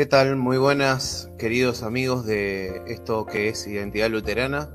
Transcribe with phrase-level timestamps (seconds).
[0.00, 0.34] ¿Qué tal?
[0.36, 4.70] Muy buenas, queridos amigos de esto que es Identidad Luterana.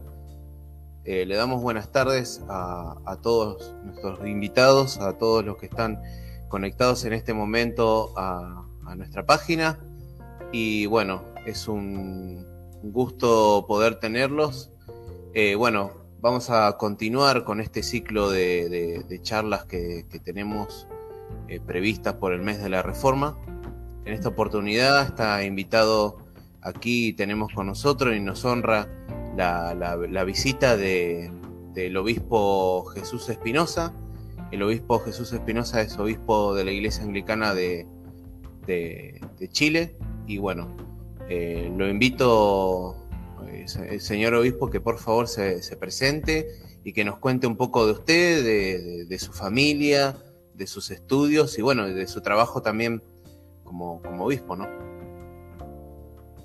[1.04, 6.00] Eh, le damos buenas tardes a, todos nuestros invitados, a todos los que están
[6.48, 9.80] conectados en este momento a, nuestra página.
[10.52, 12.46] Y bueno, es un,
[12.84, 14.70] gusto poder tenerlos.
[15.34, 15.90] Eh, bueno,
[16.22, 20.88] vamos a continuar con este ciclo de, charlas que, tenemos
[21.48, 23.40] eh, previstas por el mes de la Reforma.
[24.06, 26.18] En esta oportunidad está invitado
[26.62, 28.88] aquí, tenemos con nosotros y nos honra
[29.36, 33.94] la, visita del obispo Jesús Espinosa.
[34.52, 37.88] El obispo Jesús Espinosa es obispo de la Iglesia Anglicana de,
[39.50, 39.96] Chile
[40.28, 40.76] y bueno,
[41.28, 42.96] eh, lo invito,
[43.48, 46.48] el eh, señor obispo, que por favor se, presente
[46.84, 50.16] y que nos cuente un poco de usted, de, su familia,
[50.54, 53.02] de sus estudios y bueno, de su trabajo también
[53.66, 54.66] como, como obispo, ¿no?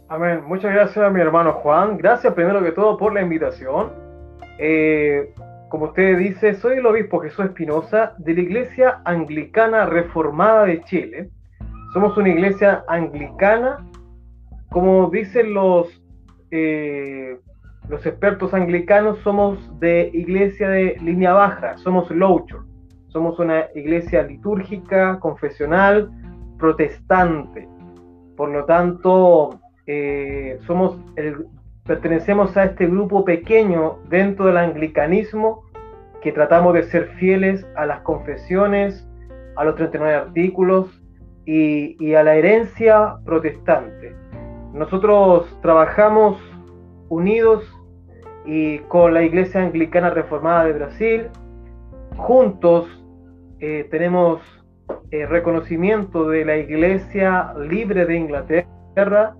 [0.09, 0.43] Amén.
[0.45, 1.97] Muchas gracias a mi hermano Juan.
[1.97, 3.93] Gracias primero que todo por la invitación.
[4.59, 5.33] Eh,
[5.69, 11.31] como usted dice, soy el obispo Jesús Espinosa de la Iglesia Anglicana Reformada de Chile.
[11.93, 13.79] Somos una iglesia anglicana,
[14.71, 15.89] como dicen los,
[16.51, 17.39] eh,
[17.89, 22.45] los expertos anglicanos, somos de iglesia de línea baja, somos low
[23.09, 26.11] Somos una iglesia litúrgica, confesional,
[26.61, 27.67] protestante.
[28.37, 30.97] Por lo tanto, eh, somos
[31.85, 35.65] pertenecemos a este grupo pequeño dentro del anglicanismo
[36.23, 39.09] que tratamos de ser fieles a las confesiones,
[39.57, 41.03] a los 39 artículos
[41.47, 44.15] y, a la herencia protestante.
[44.73, 46.41] Nosotros trabajamos
[47.09, 47.65] unidos
[48.47, 51.27] y con la Iglesia Anglicana Reformada de Brasil,
[52.17, 52.87] juntos
[53.59, 54.41] eh, tenemos
[55.11, 59.37] eh, reconocimiento de la Iglesia Libre de Inglaterra.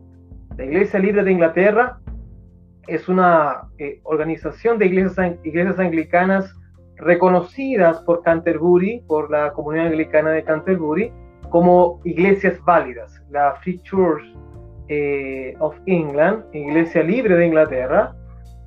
[0.57, 2.01] La Iglesia Libre de Inglaterra
[2.87, 6.55] es una eh, organización de iglesias, anglicanas
[6.97, 11.13] reconocidas por Canterbury, por la comunidad anglicana de Canterbury,
[11.51, 13.23] como iglesias válidas.
[13.31, 14.25] La Free Church
[14.89, 18.15] eh, of England, Iglesia Libre de Inglaterra,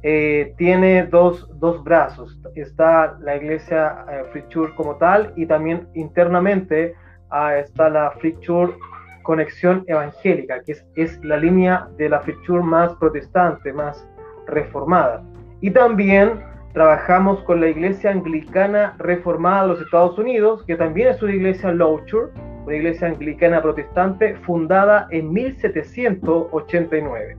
[0.03, 2.38] eh, tiene dos, dos, brazos.
[2.56, 6.94] Está la iglesia eh, Free Church como tal y también internamente
[7.30, 8.75] ah, está la Free Church
[9.24, 14.06] Conexión Evangélica, que es, es, la línea de la Free Church más protestante, más
[14.47, 15.24] reformada.
[15.62, 16.42] Y también
[16.74, 21.74] trabajamos con la iglesia anglicana reformada de los Estados Unidos, que también es una iglesia
[22.06, 22.34] Church,
[22.66, 27.38] una iglesia anglicana protestante fundada en 1789.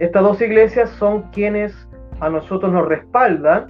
[0.00, 1.74] Estas dos iglesias son quienes
[2.20, 3.66] a nosotros nos respaldan,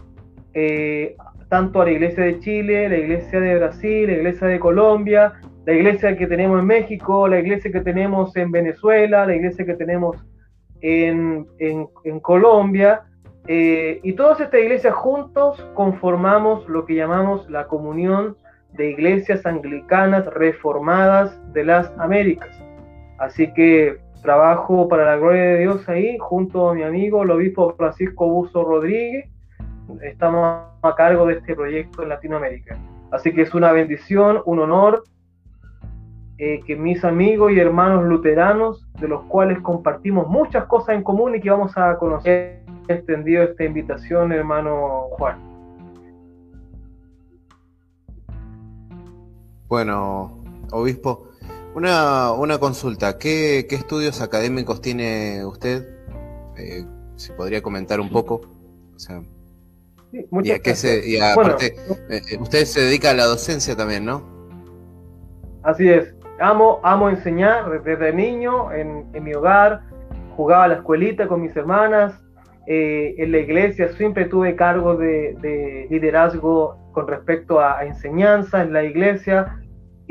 [0.54, 1.16] eh,
[1.48, 5.32] tanto a la Iglesia de Chile, la Iglesia de Brasil, la Iglesia de Colombia,
[5.66, 9.74] la Iglesia que tenemos en México, la Iglesia que tenemos en Venezuela, la Iglesia que
[9.74, 10.24] tenemos
[10.80, 11.48] en,
[12.22, 13.02] Colombia.
[13.48, 18.36] Eh, y todas estas iglesias juntos conformamos lo que llamamos la comunión
[18.74, 22.56] de iglesias anglicanas reformadas de las Américas.
[23.18, 27.74] Así que Trabajo para la gloria de Dios ahí, junto a mi amigo, el obispo
[27.76, 29.30] Francisco Buzo Rodríguez.
[30.02, 32.78] Estamos a cargo de este proyecto en Latinoamérica.
[33.10, 35.04] Así que es una bendición, un honor
[36.42, 41.34] eh, que mis amigos y hermanos luteranos, de los cuales compartimos muchas cosas en común
[41.34, 45.38] y que vamos a conocer, extendido esta invitación, hermano Juan.
[49.68, 50.38] Bueno,
[50.72, 51.29] obispo,
[51.74, 55.86] una, una consulta, ¿Qué, estudios académicos tiene usted?
[56.56, 56.84] Eh,
[57.16, 58.40] si podría comentar un poco.
[58.94, 59.22] O sea,
[60.12, 61.74] y, aparte,
[62.08, 64.22] eh, eh, usted se dedica a la docencia también, ¿no?
[65.62, 66.14] Así es.
[66.40, 69.82] Amo, amo enseñar desde niño en, mi hogar.
[70.36, 72.14] Jugaba a la escuelita con mis hermanas.
[72.66, 78.82] en la iglesia siempre tuve cargo de, liderazgo con respecto a, a enseñanza en la
[78.82, 79.60] iglesia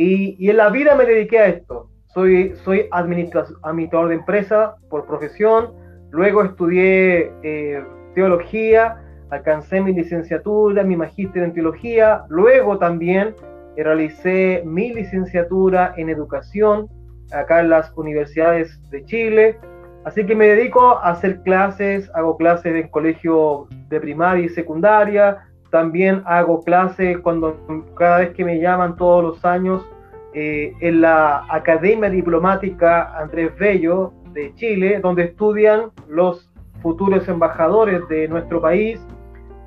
[0.01, 1.89] y, en la vida me dediqué a esto.
[2.13, 5.73] Soy, soy administrador de empresa por profesión,
[6.11, 7.83] luego estudié eh,
[8.15, 8.97] teología,
[9.29, 13.35] alcancé mi licenciatura, mi magíster en teología, luego también
[13.75, 16.87] realicé mi licenciatura en educación
[17.33, 19.59] acá en las universidades de Chile.
[20.05, 25.48] Así que me dedico a hacer clases, hago clases en colegio de primaria y secundaria,
[25.69, 27.57] también hago clases cuando
[27.95, 29.85] cada vez que me llaman todos los años
[30.33, 36.51] eh, en la Academia Diplomática Andrés Bello de Chile, donde estudian los
[36.81, 38.99] futuros embajadores de nuestro país.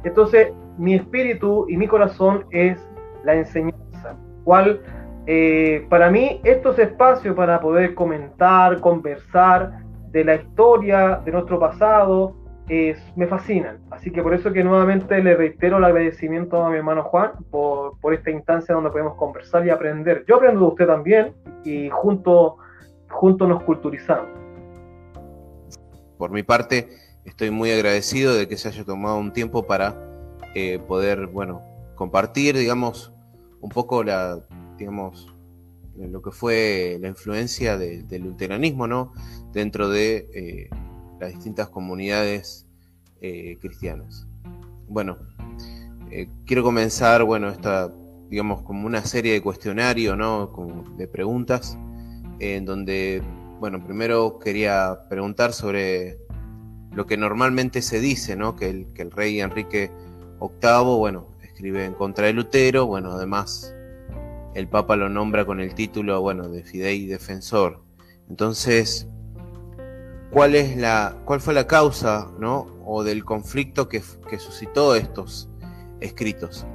[0.04, 2.78] Entonces, mi espíritu y mi corazón es
[3.24, 4.80] la enseñanza, cual
[5.26, 9.70] Eh, para mí, estos espacios para poder comentar, conversar
[10.10, 12.34] de la historia de nuestro pasado,
[12.68, 13.80] me fascinan.
[13.90, 17.98] Así que por eso que nuevamente le reitero el agradecimiento a mi hermano Juan por,
[18.00, 20.24] por esta instancia donde podemos conversar y aprender.
[20.26, 22.54] Yo aprendo de usted también y juntos
[23.08, 24.28] junto nos culturizamos.
[26.16, 26.88] Por mi parte,
[27.24, 29.94] estoy muy agradecido de que se haya tomado un tiempo para
[30.54, 31.62] eh, poder, bueno,
[31.94, 33.12] compartir, digamos,
[33.60, 34.40] un poco la,
[34.78, 35.34] digamos,
[35.96, 39.12] lo que fue la influencia del luteranismo, ¿no?
[39.52, 40.70] Dentro de eh,
[41.22, 42.66] las distintas comunidades
[43.20, 44.26] eh, cristianas.
[44.88, 45.18] Bueno,
[46.10, 47.92] eh, quiero comenzar, bueno, esta,
[48.28, 50.52] digamos, como una serie de cuestionarios, ¿no?
[50.96, 51.78] de preguntas,
[52.40, 53.22] en donde,
[53.60, 56.18] bueno, primero quería preguntar sobre
[56.92, 58.56] lo que normalmente se dice, ¿no?
[58.56, 59.92] Que el, que el rey Enrique
[60.40, 63.72] VIII, bueno, escribe en contra de Lutero, bueno, además
[64.54, 67.80] el Papa lo nombra con el título, bueno, de Fidei Defensor.
[68.28, 69.06] Entonces,
[70.32, 72.66] cuál es la, cuál fue la causa, ¿no?
[72.84, 74.00] O del conflicto que,
[74.38, 75.48] suscitó estos
[76.00, 76.66] escritos.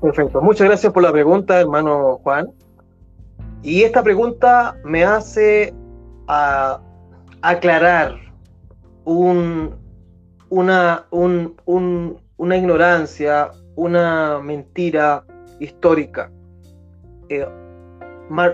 [0.00, 2.50] Perfecto, muchas gracias por la pregunta, hermano Juan.
[3.62, 5.74] Y esta pregunta me hace
[7.42, 8.16] aclarar
[9.04, 9.74] un,
[10.48, 15.24] una, una ignorancia, una mentira
[15.58, 16.30] histórica.
[17.28, 17.46] Eh,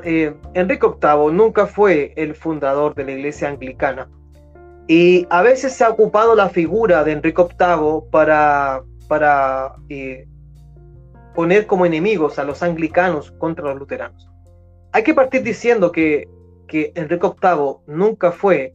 [0.05, 4.09] eh, Enrique VIII nunca fue el fundador de la iglesia anglicana.
[4.89, 10.27] Y a veces se ha ocupado la figura de Enrique VIII para, para eh,
[11.35, 14.29] poner como enemigos a los anglicanos contra los luteranos.
[14.93, 16.29] Hay que partir diciendo que,
[16.69, 18.73] que Enrique VIII nunca fue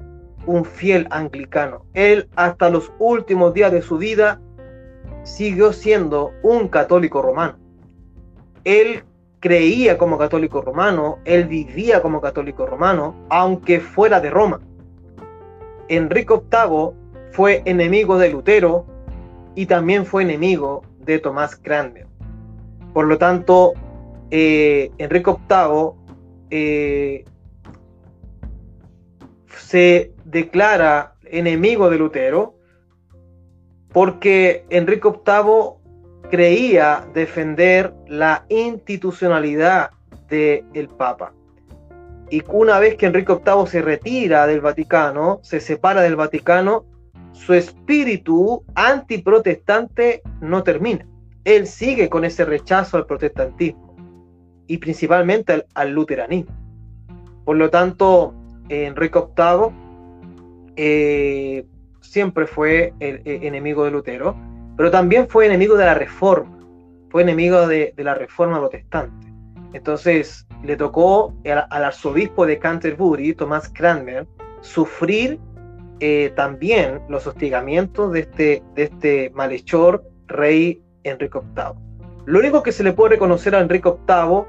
[0.47, 1.85] un fiel anglicano.
[1.93, 4.41] Él hasta los últimos días de su vida
[5.23, 7.57] siguió siendo un católico romano.
[8.63, 9.03] Él
[9.39, 14.59] creía como católico romano, él vivía como católico romano, aunque fuera de Roma.
[15.89, 16.91] Enrique VIII
[17.31, 18.85] fue enemigo de Lutero
[19.55, 22.07] y también fue enemigo de Tomás Cranmer.
[22.93, 23.73] Por lo tanto,
[24.31, 25.91] eh, Enrique VIII
[26.49, 27.25] eh,
[29.47, 32.55] se declara enemigo de Lutero
[33.93, 35.76] porque Enrique VIII
[36.29, 39.91] creía defender la institucionalidad
[40.29, 41.33] del Papa.
[42.29, 46.85] Y una vez que Enrique VIII se retira del Vaticano, se separa del Vaticano,
[47.31, 51.05] su espíritu antiprotestante no termina.
[51.45, 53.95] Él sigue con ese rechazo al protestantismo
[54.67, 56.53] y principalmente al, luteranismo.
[57.45, 58.33] Por lo tanto,
[58.67, 59.87] Enrique VIII
[60.75, 61.65] eh,
[62.01, 64.35] siempre fue el, enemigo de Lutero
[64.77, 66.55] pero también fue enemigo de la reforma,
[67.09, 69.27] fue enemigo de, la reforma protestante.
[69.73, 74.27] Entonces le tocó al, arzobispo de Canterbury, Tomás Cranmer,
[74.61, 75.39] sufrir
[75.99, 81.73] eh, también los hostigamientos de este, de este malhechor rey Enrique VIII.
[82.25, 84.43] Lo único que se le puede reconocer a Enrique VIII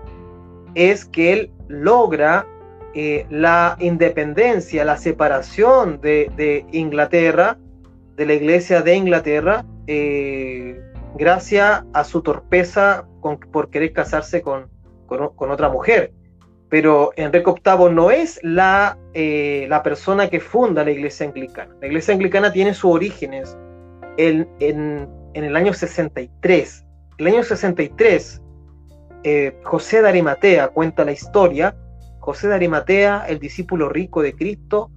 [0.74, 2.46] es que él logra
[2.94, 7.56] eh, la independencia, la separación de, de Inglaterra,
[8.16, 10.78] de la iglesia de Inglaterra, eh,
[11.16, 13.08] gracias a su torpeza
[13.50, 14.68] por querer casarse con,
[15.08, 16.12] otra mujer.
[16.68, 21.74] Pero Enrique VIII no es la, eh, la persona que funda la iglesia anglicana.
[21.80, 23.56] La iglesia anglicana tiene sus orígenes
[24.18, 24.46] en,
[25.32, 26.84] el año 63.
[27.16, 28.42] El año 63,
[29.24, 31.74] eh, José de Arimatea cuenta la historia.
[32.18, 34.90] José de Arimatea, el discípulo rico de Cristo,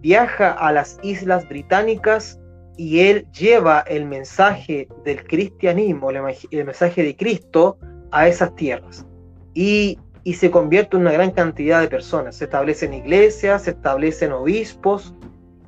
[0.00, 2.39] viaja a las islas británicas
[2.80, 7.76] y él lleva el mensaje del cristianismo, el, mensaje de Cristo
[8.10, 9.04] a esas tierras.
[9.52, 9.98] Y,
[10.32, 12.36] se convierte en una gran cantidad de personas.
[12.36, 15.14] Se establecen iglesias, se establecen obispos.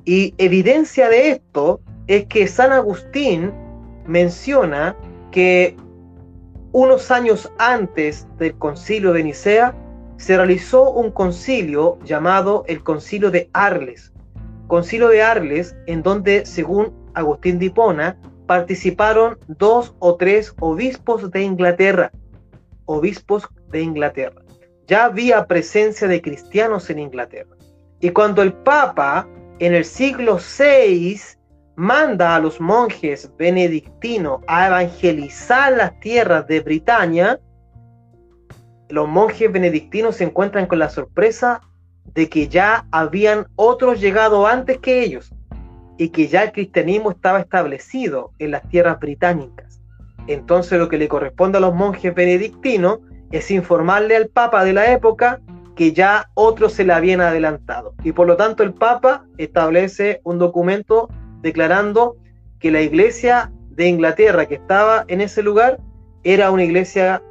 [0.05, 3.53] Y evidencia de esto es que San Agustín
[4.07, 4.95] menciona
[5.29, 5.77] que
[6.71, 9.75] unos años antes del concilio de Nicea
[10.17, 14.11] se realizó un concilio llamado el concilio de Arles.
[14.65, 18.17] Concilio de Arles en donde, según Agustín de Hipona,
[18.47, 22.11] participaron dos o tres obispos de Inglaterra.
[22.85, 24.41] Obispos de Inglaterra.
[24.87, 27.55] Ya había presencia de cristianos en Inglaterra.
[27.99, 29.27] Y cuando el Papa
[29.59, 31.19] en el siglo VI
[31.75, 37.39] manda a los monjes benedictinos a evangelizar las tierras de Britania,
[38.89, 41.61] los monjes benedictinos se encuentran con la sorpresa
[42.13, 45.33] de que ya habían otros llegado antes que ellos
[45.97, 49.81] y que ya el cristianismo estaba establecido en las tierras británicas.
[50.27, 52.99] Entonces lo que le corresponde a los monjes benedictinos
[53.31, 55.41] es informarle al Papa de la época
[55.75, 57.95] que ya otros se le habían adelantado.
[58.03, 61.09] Y por lo tanto el Papa establece un documento
[61.41, 62.15] declarando
[62.59, 65.79] que la iglesia de Inglaterra que estaba en ese lugar
[66.23, 67.21] era una iglesia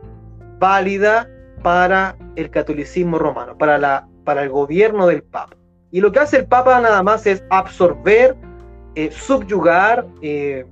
[0.59, 1.29] válida
[1.63, 5.57] para el catolicismo romano, para, la, para el gobierno del Papa.
[5.91, 8.37] Y lo que hace el Papa nada más es absorber,
[8.95, 10.65] eh, subyugar eh,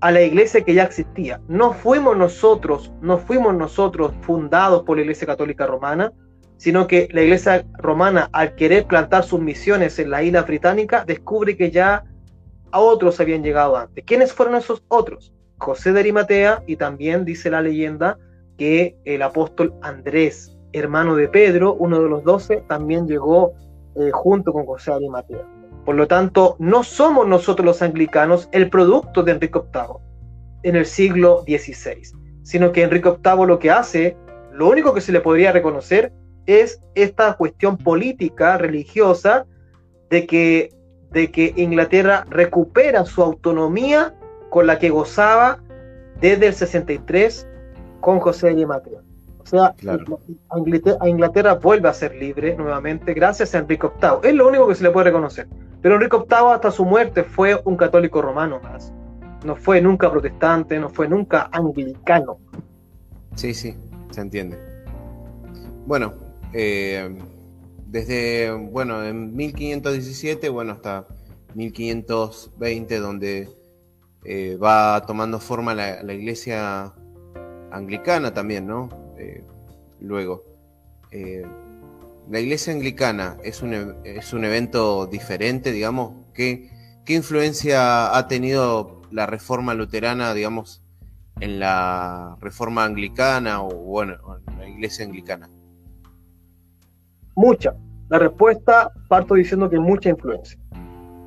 [0.00, 1.40] a la iglesia que ya existía.
[1.48, 6.12] No fuimos nosotros, no fuimos nosotros fundados por la iglesia católica romana,
[6.56, 11.56] sino que la iglesia romana, al querer plantar sus misiones en la isla británica, descubre
[11.56, 12.04] que ya
[12.70, 14.04] a otros habían llegado antes.
[14.04, 15.32] ¿Quiénes fueron esos otros?
[15.58, 18.18] José de Arimatea y también dice la leyenda
[18.56, 23.52] que el apóstol Andrés, hermano de Pedro, uno de los doce, también llegó
[23.96, 25.59] eh, junto con José de Arimatea.
[25.90, 29.96] Por lo tanto, no somos nosotros los anglicanos el producto de Enrique VIII
[30.62, 34.16] en el siglo XVI, sino que Enrique VIII lo que hace,
[34.52, 36.12] lo único que se le podría reconocer
[36.46, 39.46] es esta cuestión política, religiosa,
[40.10, 40.72] de que,
[41.10, 44.14] de que Inglaterra recupera su autonomía
[44.48, 45.58] con la que gozaba
[46.20, 47.48] desde el 63
[48.00, 49.00] con José de Arimatea.
[49.40, 49.74] O sea,
[51.00, 54.30] a Inglaterra, vuelve a ser libre nuevamente gracias a Enrique VIII.
[54.30, 55.48] Es lo único que se le puede reconocer.
[55.82, 58.92] Pero Enrique VIII hasta su muerte fue un católico romano más.
[59.44, 62.38] No fue nunca protestante, no fue nunca anglicano.
[63.34, 63.74] Sí, sí,
[64.10, 64.58] se entiende.
[65.86, 66.12] Bueno,
[66.52, 67.16] eh,
[67.86, 71.06] desde, bueno, en 1517, bueno, hasta
[71.54, 73.48] 1520, donde
[74.24, 76.92] eh, va tomando forma la, iglesia
[77.72, 78.90] anglicana también, ¿no?
[79.18, 79.42] Eh,
[80.00, 80.44] luego,
[82.30, 86.70] la iglesia anglicana es un, es un evento diferente, digamos, ¿qué,
[87.04, 90.80] ¿qué influencia ha tenido la reforma luterana, digamos,
[91.40, 94.14] en la reforma anglicana o, bueno,
[94.46, 95.50] en la iglesia anglicana?
[97.34, 97.74] Mucha.
[98.08, 100.58] La respuesta parto diciendo que mucha influencia.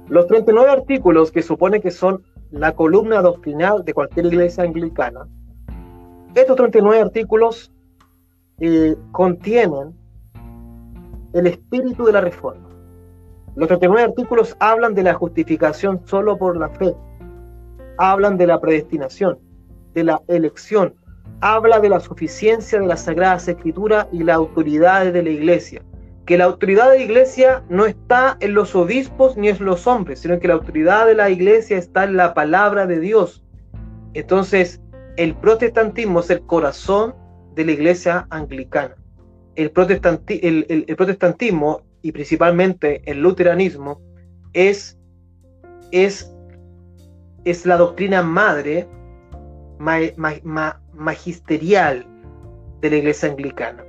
[0.07, 5.27] Los 39 artículos que supone que son la columna doctrinal de cualquier iglesia anglicana,
[6.33, 7.74] estos 39 artículos
[8.60, 10.02] eh, contienen
[11.34, 12.70] el espíritu de la reforma.
[13.56, 16.96] Los 39 artículos hablan de la justificación solo por la fe,
[17.98, 19.38] hablan de la predestinación,
[19.94, 20.96] de la elección,
[21.42, 25.84] habla de la suficiencia de las Sagradas Escrituras y la autoridad de la iglesia,
[26.25, 30.20] que la autoridad de la iglesia no está en los obispos ni en los hombres,
[30.20, 33.44] sino que la autoridad de la iglesia está en la palabra de Dios.
[34.13, 34.82] Entonces,
[35.18, 37.13] el protestantismo es el corazón
[37.56, 38.96] de la iglesia anglicana.
[39.55, 44.01] El, protestantismo y principalmente el luteranismo
[44.53, 44.98] es,
[45.91, 46.33] es,
[47.45, 48.88] es la doctrina madre
[50.93, 52.05] magisterial
[52.81, 53.83] de la iglesia anglicana.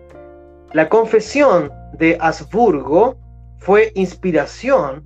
[0.72, 3.16] La confesión de Habsburgo
[3.58, 5.04] fue inspiración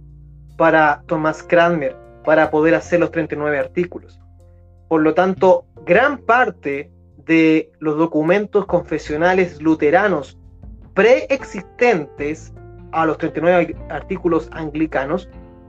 [0.56, 4.20] para Thomas Cranmer para poder hacer los 39 artículos.
[4.88, 6.90] Por lo tanto, gran parte
[7.26, 10.38] de los documentos confesionales luteranos
[10.99, 12.52] preexistentes
[12.90, 15.28] a los 39 artículos anglicanos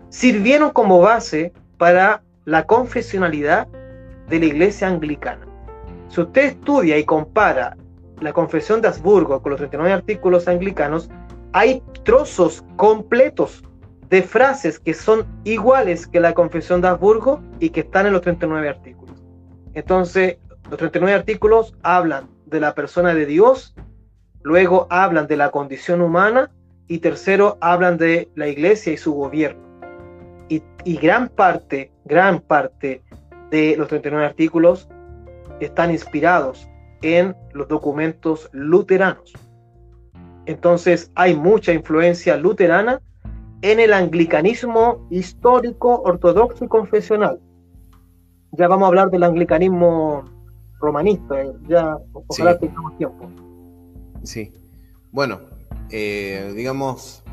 [0.10, 3.68] sirvieron como base para la confesionalidad
[4.28, 5.46] de la iglesia anglicana.
[6.08, 7.78] Si usted estudia y compara
[8.22, 11.12] la Confesión de Habsburgo con los 39 artículos anglicanos,
[11.54, 13.64] hay trozos completos
[14.10, 18.24] de frases que son iguales que la Confesión de Habsburgo y que están en los
[18.24, 19.24] 39 artículos.
[19.76, 20.38] Entonces,
[20.72, 23.76] los 39 artículos hablan de la persona de Dios,
[24.50, 26.50] luego hablan de la condición humana
[26.88, 29.62] y tercero hablan de la iglesia y su gobierno.
[30.50, 33.03] Y, y gran parte, gran parte
[33.51, 34.89] de los 39 artículos
[35.60, 36.68] están inspirados
[37.03, 39.34] en los documentos luteranos.
[40.48, 43.00] Entonces hay mucha influencia luterana
[43.62, 47.39] en el anglicanismo histórico, ortodoxo y confesional.
[48.53, 50.24] Ya vamos a hablar del anglicanismo
[50.79, 52.62] romanista, eh, ya ojalá sí.
[52.62, 53.29] tengamos tiempo.
[54.24, 54.54] Sí,
[55.12, 55.42] bueno,
[55.90, 57.24] eh, digamos,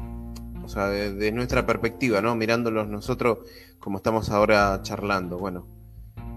[0.65, 2.35] o sea, desde nuestra perspectiva, ¿no?
[2.35, 3.39] Mirándolos nosotros
[3.79, 5.67] como estamos ahora charlando, bueno,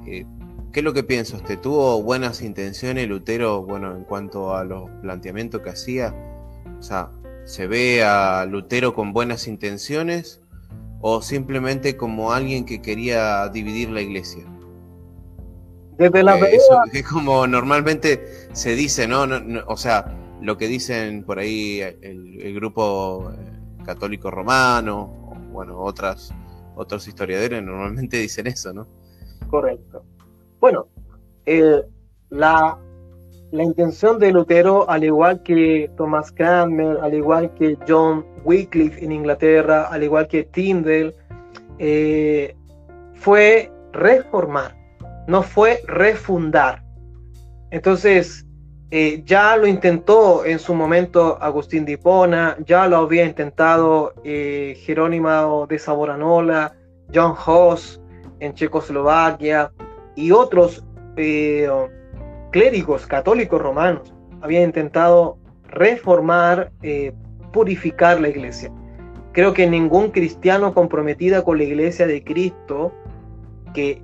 [0.06, 0.26] eh,
[0.72, 1.60] ¿Qué es lo que piensa usted?
[1.60, 6.14] ¿Tuvo buenas intenciones Lutero, bueno, en cuanto a los planteamientos que hacía?
[6.78, 7.10] O sea,
[7.46, 10.42] ¿se ve a Lutero con buenas intenciones
[11.02, 14.44] o simplemente como alguien que quería dividir la iglesia?
[15.98, 19.26] Desde la es como normalmente se dice, ¿no?
[19.66, 26.34] O sea, lo que dicen por ahí el, grupo eh, católico romano, o, bueno, otras,
[26.76, 28.88] otros historiadores normalmente dicen eso, ¿no?
[29.50, 30.04] Correcto.
[30.60, 30.88] Bueno,
[31.46, 31.82] eh,
[32.30, 32.78] la,
[33.52, 39.12] la intención de Lutero, al igual que Thomas Cranmer, al igual que John Wycliffe en
[39.12, 41.16] Inglaterra, al igual que Tyndale,
[41.80, 42.56] eh,
[43.16, 44.76] fue reformar,
[45.28, 46.84] no fue refundar.
[47.72, 48.46] Entonces,
[48.92, 54.76] eh, ya lo intentó en su momento Agustín de Hipona, ya lo había intentado eh,
[54.84, 56.76] Jerónimo de Saboranola,
[57.14, 58.02] John Hoss
[58.40, 59.72] en Checoslovaquia
[60.16, 60.84] y otros
[61.18, 61.70] eh,
[62.52, 66.72] clérigos católicos romanos habían intentado reformar,
[67.52, 68.72] purificar la iglesia.
[69.34, 72.92] Creo que ningún cristiano comprometido con la iglesia de Cristo
[73.74, 74.02] que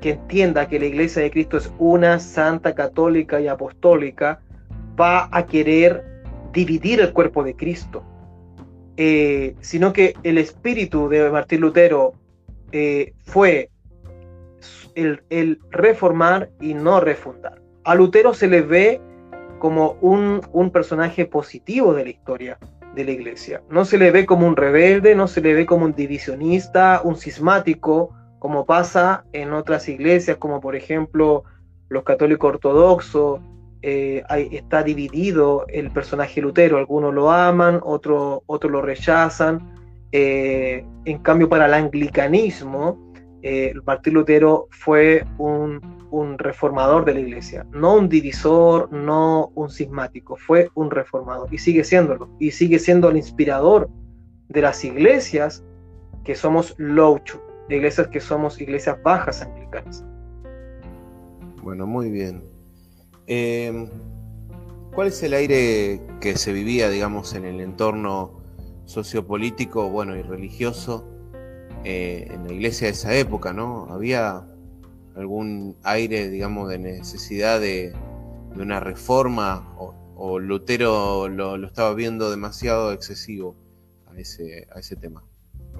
[0.00, 4.40] que entienda que la iglesia de Cristo es una santa católica y apostólica,
[4.98, 6.04] va a querer
[6.52, 8.02] dividir el cuerpo de Cristo,
[8.96, 12.14] eh, sino que el espíritu de Martín Lutero
[12.72, 13.70] eh, fue
[14.94, 17.62] el, el, reformar y no refundar.
[17.84, 19.00] A Lutero se le ve
[19.58, 22.58] como un, un personaje positivo de la historia
[22.94, 23.62] de la iglesia.
[23.70, 27.16] No se le ve como un rebelde, no se le ve como un divisionista, un
[27.16, 31.44] cismático, como pasa en otras iglesias, como por ejemplo
[31.88, 33.40] los católicos ortodoxos,
[33.82, 39.74] eh, está dividido el personaje Lutero, algunos lo aman, otros otros lo rechazan.
[40.10, 43.12] Eh, en cambio, para el anglicanismo,
[43.42, 49.70] eh, Martín Lutero fue un, un, reformador de la iglesia, no un divisor, no un
[49.70, 53.88] cismático, fue un reformador y sigue siéndolo, y sigue siendo el inspirador
[54.48, 55.62] de las iglesias
[56.24, 57.38] que somos Louchu,
[57.76, 60.04] iglesias que somos iglesias bajas anglicanas.
[61.62, 62.42] Bueno, muy bien.
[63.26, 63.88] Em,
[64.94, 68.40] ¿Cuál es el aire que se vivía, digamos, en el entorno
[68.86, 71.06] sociopolítico, bueno, y religioso
[71.84, 73.86] eh, en la iglesia de esa época, ¿no?
[73.90, 74.44] ¿Había
[75.14, 77.94] algún aire, digamos, de necesidad de,
[78.56, 79.72] una reforma
[80.16, 83.56] o, Lutero lo, lo, estaba viendo demasiado excesivo
[84.06, 85.24] a ese, a ese tema?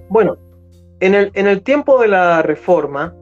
[0.09, 0.39] Bueno,
[1.01, 3.15] en el, tiempo de la reforma,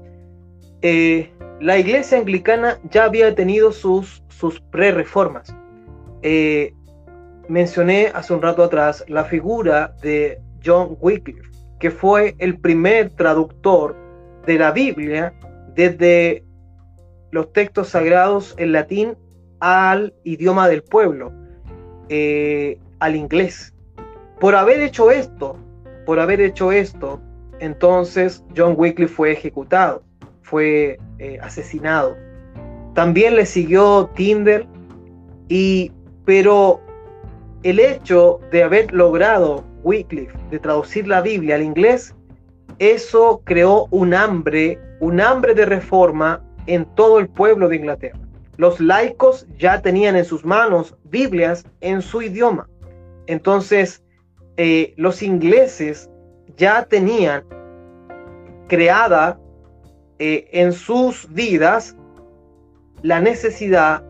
[0.82, 5.54] eh, la iglesia anglicana ya había tenido sus, sus pre-reformas.
[6.22, 6.74] Eh,
[7.48, 13.96] mencioné hace un rato atrás la figura de John Wycliffe, que fue el primer traductor
[14.46, 15.32] de la Biblia
[15.74, 16.44] desde
[17.30, 19.16] los textos sagrados en latín
[19.60, 21.32] al idioma del pueblo,
[22.08, 23.74] eh, al inglés.
[24.40, 25.56] Por haber hecho esto,
[26.06, 27.20] por haber hecho esto,
[27.60, 30.02] entonces John Wycliffe fue ejecutado,
[30.42, 32.16] fue eh, asesinado.
[32.94, 34.66] También le siguió Tinder,
[35.48, 35.92] y,
[36.24, 36.80] pero
[37.62, 42.14] el hecho de haber logrado Wycliffe de traducir la Biblia al inglés,
[42.78, 48.18] eso creó un hambre, un hambre de reforma en todo el pueblo de Inglaterra.
[48.56, 52.68] Los laicos ya tenían en sus manos Biblias en su idioma.
[53.26, 54.02] Entonces,
[54.56, 56.10] eh, los ingleses
[56.58, 57.44] ya tenían
[58.66, 59.38] creada
[60.18, 61.96] eh, en sus vidas
[63.02, 64.02] la necesidad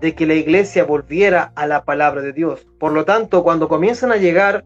[0.00, 2.66] de que la iglesia volviera a la palabra de Dios.
[2.78, 4.64] Por lo tanto, cuando comienzan a llegar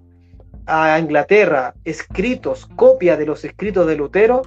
[0.66, 4.42] a Inglaterra escritos, copia de los escritos de Lutero,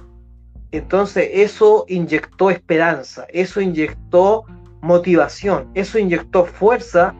[0.72, 4.44] entonces eso inyectó esperanza, eso inyectó
[4.80, 7.14] motivación, eso inyectó fuerza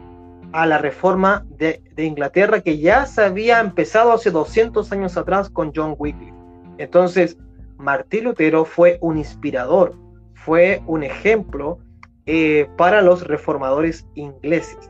[0.53, 5.71] a la reforma de, Inglaterra que ya se había empezado hace 200 años atrás con
[5.75, 6.33] John Wycliffe.
[6.77, 7.37] Entonces,
[7.77, 9.95] Martín Lutero fue un inspirador,
[10.33, 11.77] fue un ejemplo
[12.25, 14.89] eh, para los reformadores ingleses.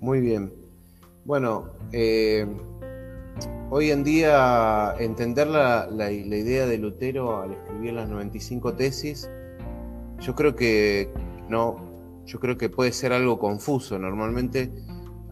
[0.00, 0.52] Muy bien.
[1.24, 2.46] Bueno, eh,
[3.70, 9.30] hoy en día entender la, la, idea de Lutero al escribir las 95 tesis
[10.20, 11.10] yo creo que
[11.48, 13.98] no, yo creo que puede ser algo confuso.
[13.98, 14.70] Normalmente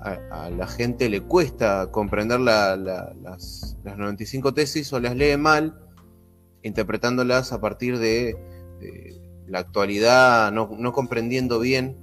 [0.00, 5.78] a, la gente le cuesta comprender las, las, 95 tesis o las lee mal,
[6.62, 8.36] interpretándolas a partir de,
[9.46, 11.96] la actualidad, no, no comprendiendo bien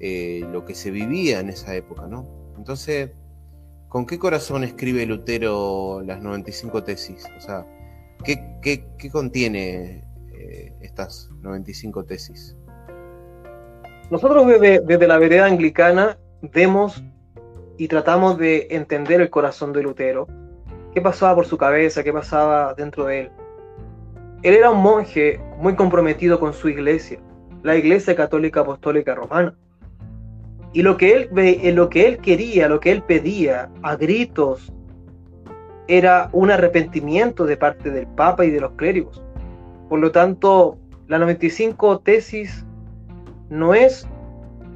[0.00, 2.26] eh, lo que se vivía en esa época, ¿no?
[2.58, 3.12] Entonces,
[3.88, 7.24] ¿con qué corazón escribe Lutero las 95 tesis?
[7.38, 7.64] O sea,
[8.24, 10.04] ¿qué, qué, qué contiene
[10.90, 12.56] estas 95 tesis?
[14.10, 17.02] Nosotros desde, la vereda anglicana vemos
[17.78, 20.26] y tratamos de entender el corazón de Lutero,
[20.92, 23.30] qué pasaba por su cabeza, qué pasaba dentro de él.
[24.42, 27.20] Él era un monje muy comprometido con su iglesia,
[27.62, 29.54] la Iglesia Católica Apostólica Romana.
[30.72, 34.72] Y lo que él, lo que él quería, lo que él pedía a gritos,
[35.86, 39.22] era un arrepentimiento de parte del Papa y de los clérigos.
[39.90, 42.64] Por lo tanto, la 95 tesis
[43.48, 44.06] no es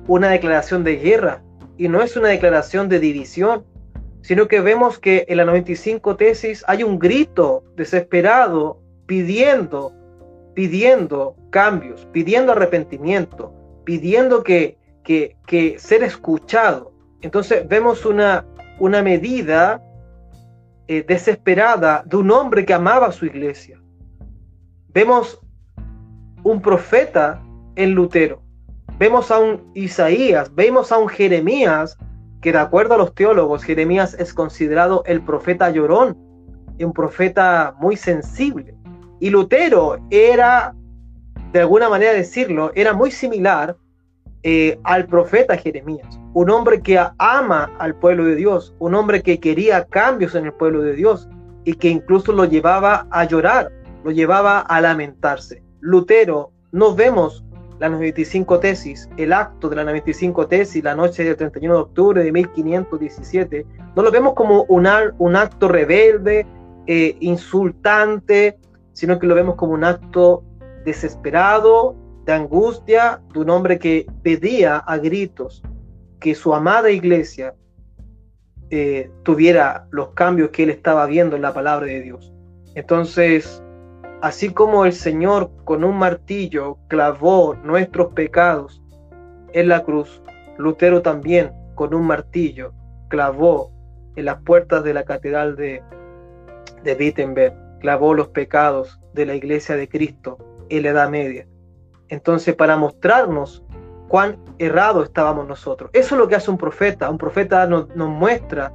[0.09, 1.41] una declaración de guerra
[1.79, 3.65] y no es una declaración de división,
[4.23, 9.93] sino que vemos que en la 95 tesis hay un grito desesperado pidiendo,
[10.53, 14.77] pidiendo cambios, pidiendo arrepentimiento, pidiendo que,
[15.79, 16.93] ser escuchado.
[17.21, 18.45] Entonces vemos una,
[18.81, 19.81] una medida
[20.89, 23.79] eh, desesperada de un hombre que amaba a su iglesia.
[24.95, 25.41] Vemos
[26.45, 27.43] un profeta
[27.75, 28.41] en Lutero.
[28.97, 31.99] Vemos a un Isaías, vemos a un Jeremías,
[32.41, 36.17] que de acuerdo a los teólogos, Jeremías es considerado el profeta llorón,
[36.79, 38.77] un profeta muy sensible.
[39.19, 40.77] Y Lutero era,
[41.53, 43.77] de alguna manera decirlo, era muy similar
[44.45, 49.41] eh, al profeta Jeremías, un hombre que ama al pueblo de Dios, un hombre que
[49.41, 51.29] quería cambios en el pueblo de Dios
[51.65, 53.73] y que incluso lo llevaba a llorar,
[54.05, 55.63] lo llevaba a lamentarse.
[55.81, 57.45] Lutero, no vemos
[57.79, 62.23] la 95 tesis, el acto de la 95 tesis, la noche del 31 de octubre
[62.23, 66.47] de 1517, no lo vemos como un, acto rebelde,
[66.87, 68.59] eh, insultante,
[68.93, 70.45] sino que lo vemos como un acto
[70.85, 75.63] desesperado, de angustia, de un hombre que pedía a gritos
[76.21, 77.55] que su amada iglesia
[78.71, 82.33] eh, tuviera los cambios que él estaba viendo en la palabra de Dios.
[82.75, 83.63] Entonces,
[84.25, 88.83] así como el Señor con un martillo clavó nuestros pecados
[89.53, 90.23] en la cruz,
[90.57, 92.73] Lutero también con un martillo
[93.09, 93.71] clavó
[94.17, 95.83] en las puertas de la catedral de,
[96.83, 100.39] de Wittenberg, clavó los pecados de la iglesia de Cristo
[100.71, 101.47] en la Edad Media.
[102.09, 103.63] Entonces, para mostrarnos
[104.09, 105.91] cuán errado estábamos nosotros.
[105.93, 107.11] Eso es lo que hace un profeta.
[107.11, 108.73] Un profeta nos, muestra,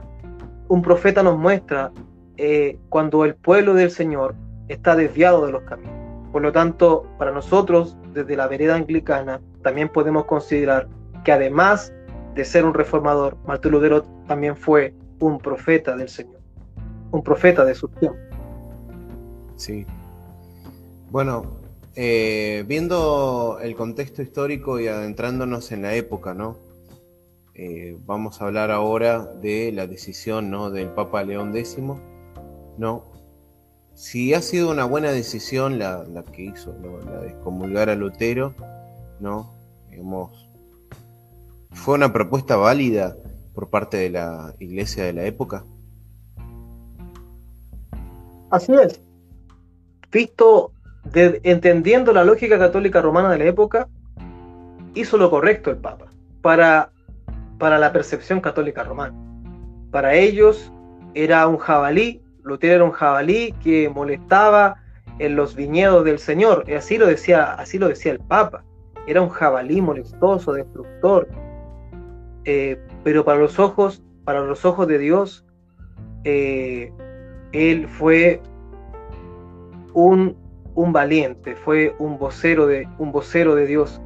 [0.68, 1.92] un profeta nos muestra
[2.38, 4.36] eh, cuando el pueblo del Señor
[4.70, 5.94] está desviado de los caminos.
[6.32, 10.88] Por lo tanto, para nosotros, desde la vereda anglicana, también podemos considerar
[11.26, 11.92] que además
[12.36, 16.40] de ser un reformador, Martín Lutero también fue un profeta del Señor,
[17.12, 18.18] un profeta de su tiempo.
[19.58, 19.86] Sí.
[21.10, 21.58] Bueno,
[21.96, 26.56] eh, viendo el contexto histórico y adentrándonos en la época, ¿no?
[27.62, 30.70] Eh, vamos a hablar ahora de la decisión ¿no?
[30.70, 31.78] del Papa León X,
[32.78, 33.04] ¿no?
[34.00, 36.74] Si ha sido una buena decisión la, que hizo,
[37.06, 38.54] la de excomulgar a Lutero,
[39.20, 39.52] ¿no?
[41.72, 43.18] ¿Fue una propuesta válida
[43.54, 45.66] por parte de la iglesia de la época?
[48.50, 49.02] Así es.
[50.10, 50.72] Visto
[51.14, 53.90] entendiendo la lógica católica romana de la época,
[54.96, 56.06] hizo lo correcto el Papa
[56.42, 56.94] para,
[57.58, 59.14] para la percepción católica romana.
[59.92, 60.72] Para ellos
[61.14, 64.76] era un jabalí, Lutero era un jabalí que molestaba
[65.20, 68.64] en los viñedos del Señor, y así lo decía, así lo decía el Papa.
[69.08, 71.28] Era un jabalí molestoso, destructor.
[72.46, 75.46] Eh, pero para los ojos, para los ojos de Dios,
[76.24, 76.92] eh,
[77.52, 78.42] él fue
[79.94, 80.36] un
[80.80, 84.02] un valiente, fue un vocero de, un vocero de Dios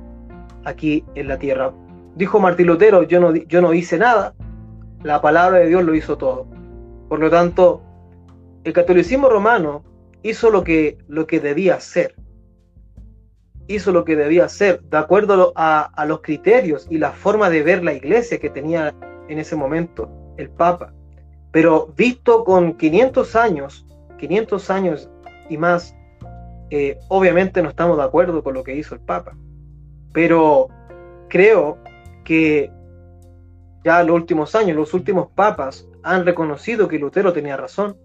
[0.65, 1.71] aquí en la tierra.
[2.15, 4.33] Dijo Martín Lutero, yo no, yo no hice nada,
[5.03, 6.47] la palabra de Dios lo hizo todo.
[7.09, 7.83] Por lo tanto,
[8.63, 9.83] el catolicismo romano
[10.21, 12.15] hizo lo que, lo que debía hacer.
[13.67, 17.63] Hizo lo que debía hacer, de acuerdo a, a los criterios y la forma de
[17.63, 18.93] ver la iglesia que tenía
[19.29, 20.93] en ese momento el Papa.
[21.51, 23.85] Pero visto con 500 años,
[24.17, 25.09] 500 años
[25.49, 25.95] y más
[26.69, 29.37] eh, obviamente no estamos de acuerdo con lo que hizo el Papa,
[30.11, 30.69] pero
[31.29, 31.77] creo
[32.23, 32.71] que
[33.83, 37.95] ya los últimos años, los últimos papas han reconocido que Lutero tenía razón.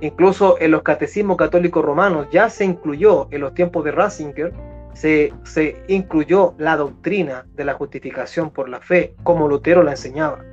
[0.00, 4.52] Incluso en los catecismos católicos romanos ya se incluyó, en los tiempos de Ratzinger,
[4.94, 10.44] se, se incluyó la doctrina de la justificación por la fe, como Lutero la enseñaba.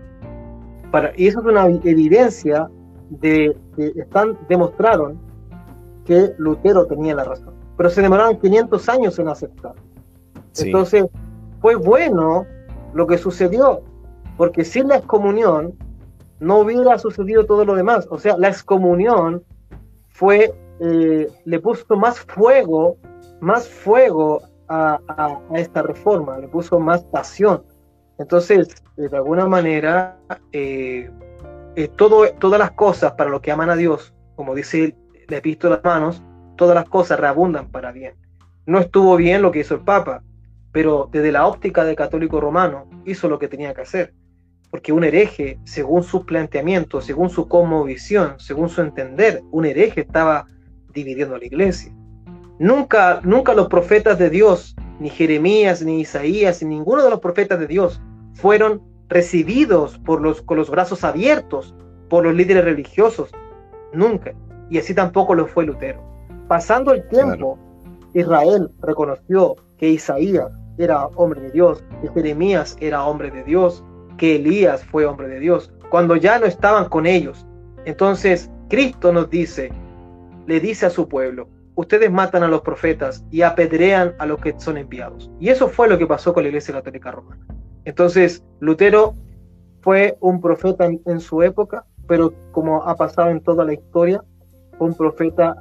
[0.92, 2.70] Para, y eso es una evidencia
[3.10, 5.20] de que están, demostraron
[6.06, 7.54] que Lutero tenía la razón.
[7.76, 9.74] Pero se demoraron 500 años en aceptar.
[10.58, 11.06] Entonces,
[11.62, 12.46] fue bueno
[12.94, 13.82] lo que sucedió,
[14.38, 15.74] porque sin la excomunión
[16.40, 18.08] no hubiera sucedido todo lo demás.
[18.10, 19.44] O sea, la excomunión
[20.10, 22.98] fue, eh, le puso más fuego,
[23.40, 25.00] más fuego a,
[25.54, 27.64] esta reforma, le puso más pasión.
[28.18, 30.18] Entonces, de alguna manera,
[30.52, 31.10] eh,
[31.76, 34.96] eh, todo, todas las cosas para los que aman a Dios, como dice
[35.28, 36.24] le visto las manos,
[36.56, 38.16] todas las cosas reabundan para bien.
[38.66, 40.24] No estuvo bien lo que hizo el Papa,
[40.72, 44.14] pero desde la óptica del católico romano hizo lo que tenía que hacer.
[44.70, 50.46] Porque un hereje, según sus planteamientos, según su cosmovisión, según su entender, un hereje estaba
[50.94, 51.94] dividiendo la iglesia.
[52.60, 57.60] Nunca, nunca los profetas de Dios, ni Jeremías, ni Isaías, ni ninguno de los profetas
[57.60, 58.02] de Dios
[58.34, 61.76] fueron recibidos por los, con los brazos abiertos
[62.10, 63.32] por los líderes religiosos.
[63.94, 64.34] Nunca.
[64.70, 66.02] Y así tampoco lo fue Lutero.
[66.48, 67.58] Pasando el tiempo,
[68.14, 73.84] Israel reconoció que Isaías era hombre de Dios, que Jeremías era hombre de Dios,
[74.18, 77.46] que Elías fue hombre de Dios, cuando ya no estaban con ellos.
[77.86, 79.72] Entonces, Cristo nos dice,
[80.46, 84.56] le dice a su pueblo, ustedes matan a los profetas y apedrean a los que
[84.58, 85.30] son enviados.
[85.40, 87.46] Y eso fue lo que pasó con la Iglesia Católica Romana.
[87.86, 89.14] Entonces, Lutero
[89.82, 94.22] fue un profeta en, su época, pero como ha pasado en toda la historia,
[94.80, 95.56] un profeta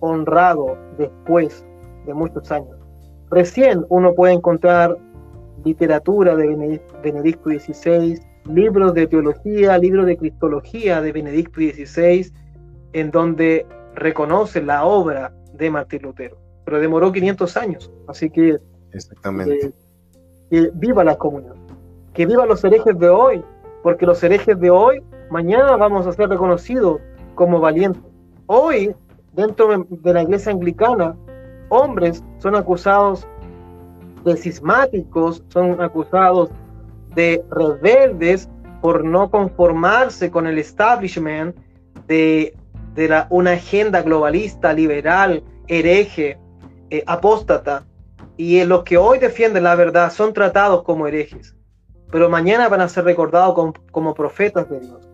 [0.00, 1.66] honrado después
[2.06, 2.78] de muchos años.
[3.30, 4.96] Recién uno puede encontrar
[5.64, 12.32] literatura de Benedicto XVI, libros de teología, libros de cristología de Benedicto XVI,
[12.92, 16.38] en donde reconoce la obra de Martín Lutero.
[16.64, 18.58] Pero demoró 500 años, así que...
[18.92, 19.66] Exactamente.
[19.66, 19.72] Eh,
[20.50, 21.56] que viva la comunión,
[22.14, 23.44] que viva los herejes de hoy,
[23.82, 27.00] porque los herejes de hoy, mañana vamos a ser reconocidos
[27.34, 28.02] como valientes.
[28.46, 28.94] Hoy,
[29.34, 31.16] dentro de la iglesia anglicana,
[31.68, 33.26] hombres son acusados
[34.24, 36.50] de cismáticos, son acusados
[37.14, 38.48] de rebeldes
[38.80, 41.56] por no conformarse con el establishment
[42.06, 42.54] de,
[42.94, 46.38] de la, una agenda globalista, liberal, hereje,
[46.90, 47.84] eh, apóstata.
[48.36, 51.56] Y los que hoy defienden la verdad son tratados como herejes,
[52.10, 55.08] pero mañana van a ser recordados como, profetas de Dios.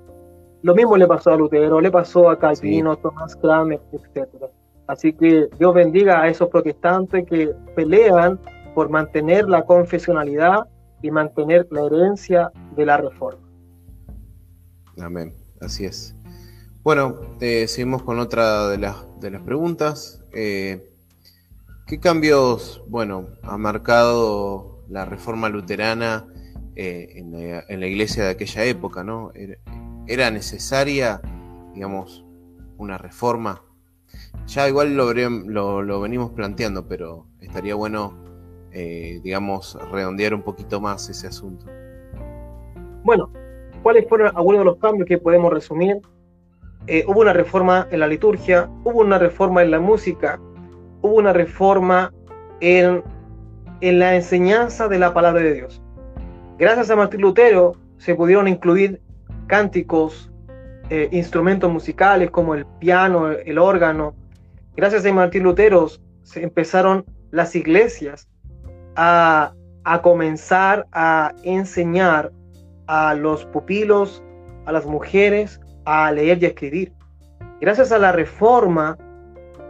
[0.63, 4.29] Lo mismo le pasó a Lutero, le pasó a Calvino, Tomás Kramer, etc.
[4.87, 8.39] Así que Dios bendiga a esos protestantes que pelean
[8.75, 10.69] por mantener la confesionalidad
[11.03, 13.41] y mantener la herencia de la reforma.
[14.99, 16.15] Amén, así es.
[16.83, 20.23] Bueno, eh, seguimos con otra de las, de las preguntas.
[20.35, 20.91] Eh,
[21.87, 26.27] ¿Qué cambios, bueno, ha marcado la reforma luterana
[26.77, 29.33] eh, en, la, iglesia de aquella época, ¿no?
[30.07, 31.21] ¿Era, necesaria,
[31.75, 32.25] digamos,
[32.79, 33.63] una reforma?
[34.47, 35.13] Ya igual lo,
[35.83, 38.24] lo, venimos planteando, pero estaría bueno,
[38.75, 41.67] eh, digamos, redondear un poquito más ese asunto.
[43.05, 43.31] Bueno,
[43.83, 46.01] ¿cuáles fueron algunos de los cambios que podemos resumir?
[46.89, 50.41] Eh, hubo una reforma en la liturgia, hubo una reforma en la música,
[51.03, 52.13] hubo una reforma
[52.61, 53.03] en,
[53.81, 55.81] en la enseñanza de la palabra de Dios.
[56.59, 59.01] Gracias a Martín Lutero se pudieron incluir
[59.47, 60.33] cánticos,
[60.91, 64.15] eh, instrumentos musicales como el piano, el órgano.
[64.77, 65.87] Gracias a Martín Lutero
[66.23, 68.29] se empezaron las iglesias
[68.97, 69.53] a,
[70.03, 72.33] comenzar a enseñar
[72.87, 74.23] a los pupilos,
[74.67, 76.93] a las mujeres, a leer y escribir.
[77.61, 78.97] Gracias a la reforma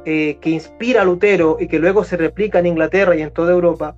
[0.05, 3.53] eh, que inspira a Lutero y que luego se replica en Inglaterra y en toda
[3.53, 3.97] Europa,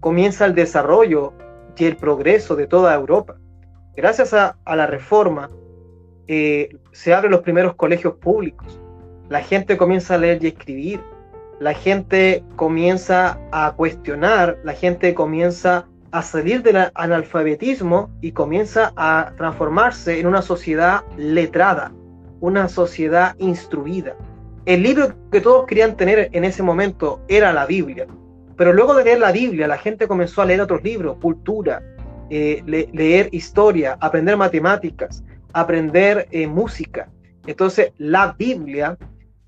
[0.00, 1.34] comienza el desarrollo
[1.76, 3.36] y el progreso de toda Europa.
[3.96, 5.50] Gracias a, la reforma
[6.28, 8.80] eh, se abren los primeros colegios públicos,
[9.28, 11.00] la gente comienza a leer y escribir,
[11.60, 19.32] la gente comienza a cuestionar, la gente comienza a salir del analfabetismo y comienza a
[19.36, 21.92] transformarse en una sociedad letrada,
[22.40, 24.16] una sociedad instruida.
[24.64, 28.06] El libro que todos querían tener en ese momento era la Biblia.
[28.56, 31.82] Pero luego de leer la Biblia, la gente comenzó a leer otros libros, cultura,
[32.30, 37.08] eh, leer historia, aprender matemáticas, aprender eh, música.
[37.46, 38.98] Entonces, la Biblia,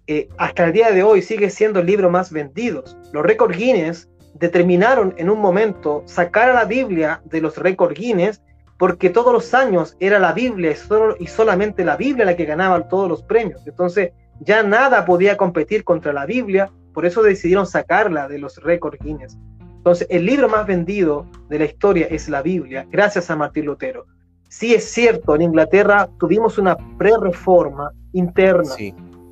[0.06, 2.84] eh, hasta el día de hoy, sigue siendo el libro más vendido.
[3.12, 8.42] Los récord Guinness determinaron en un momento sacar a la Biblia de los récord Guinness
[8.78, 10.74] porque todos los años era la Biblia
[11.18, 13.60] y solamente la Biblia la que ganaba todos los premios.
[13.66, 18.98] Entonces, ya nada podía competir contra la Biblia, por eso decidieron sacarla de los récords
[19.04, 19.36] Guinness.
[19.76, 24.06] Entonces, el libro más vendido de la historia es la Biblia, gracias a Martín Lutero.
[24.48, 28.74] Sí es cierto, en Inglaterra tuvimos una pre-reforma interna,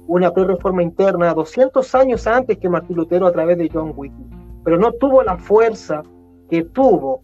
[0.08, 4.78] una pre-reforma interna 200 años antes que Martín Lutero a través de John Wycliffe, pero
[4.78, 6.02] no tuvo la fuerza
[6.50, 7.22] que tuvo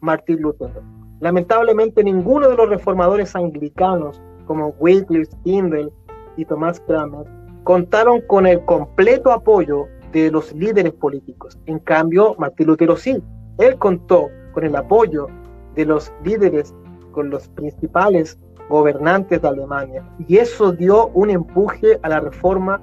[0.00, 0.82] Martín Lutero.
[1.20, 5.90] Lamentablemente ninguno de los reformadores anglicanos como Wycliffe, Tyndale,
[6.36, 7.26] y Tomás Kramer
[7.62, 11.58] contaron con el completo apoyo de los líderes políticos.
[11.66, 13.22] En cambio, Martín Lutero sí,
[13.58, 15.28] él contó con el apoyo
[15.74, 16.74] de los líderes,
[17.12, 18.38] con los principales
[18.68, 20.04] gobernantes de Alemania.
[20.26, 22.80] Y eso dio un empuje a la reforma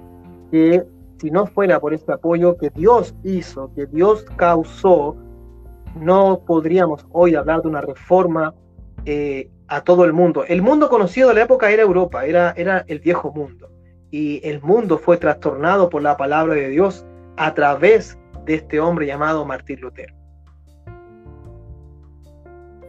[0.52, 0.84] que
[1.20, 5.16] si no fuera por este apoyo que Dios hizo, que Dios causó,
[5.96, 8.54] no podríamos hoy hablar de una reforma
[9.06, 10.44] eh, a todo el mundo.
[10.48, 13.70] El mundo conocido de la época era Europa, era, era el viejo mundo.
[14.14, 17.06] y el mundo fue trastornado por la palabra de Dios
[17.38, 20.14] a través de este hombre llamado Martín Lutero.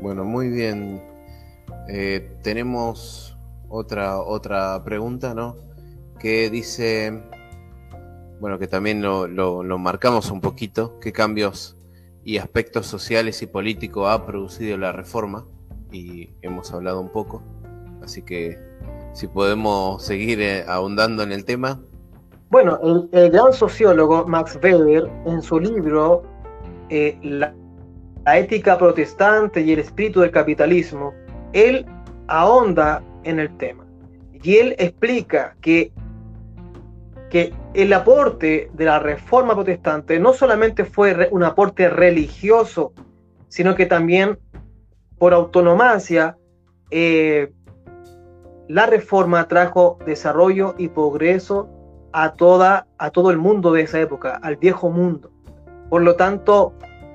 [0.01, 1.01] Bueno, muy bien.
[1.89, 3.37] Eh, tenemos
[3.69, 5.57] otra, otra pregunta, ¿no?
[6.19, 7.23] Que dice,
[8.41, 11.77] bueno, que también lo, lo marcamos un poquito, qué cambios
[12.25, 15.47] y aspectos sociales y políticos ha producido la reforma,
[15.93, 17.43] y hemos hablado un poco,
[18.03, 18.59] así que
[19.13, 21.81] si podemos seguir eh, ahondando en el tema.
[22.51, 22.79] Bueno,
[23.13, 26.23] el, gran sociólogo Max Weber, en su libro
[26.89, 27.55] eh, la,
[28.35, 31.13] ética protestante y el espíritu del capitalismo,
[31.53, 31.87] él
[32.29, 33.85] ahonda en el tema.
[34.43, 35.93] Y él explica que,
[37.31, 42.93] que el aporte de la reforma protestante no solamente fue un aporte religioso,
[43.49, 44.39] sino que también
[45.19, 46.37] por autonomacia
[46.91, 47.53] eh,
[48.69, 51.69] la reforma trajo desarrollo y progreso
[52.13, 55.31] a, toda, a todo el mundo de esa época, al viejo mundo.
[55.89, 56.75] Por lo tanto,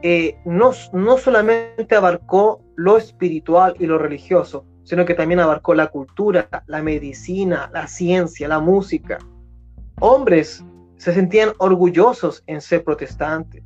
[0.10, 5.88] eh, no, no solamente abarcó lo espiritual y lo religioso, sino que también abarcó la
[5.88, 9.18] cultura, la medicina, la ciencia, la música.
[10.00, 10.64] Hombres
[10.96, 13.62] se sentían orgullosos en ser protestantes.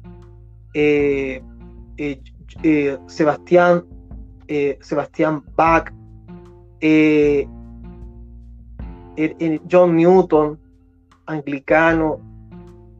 [0.73, 1.43] Eh,
[1.97, 3.85] eh, Sebastián,
[4.79, 5.93] Sebastián Bach,
[9.69, 10.59] John Newton,
[11.27, 12.19] anglicano,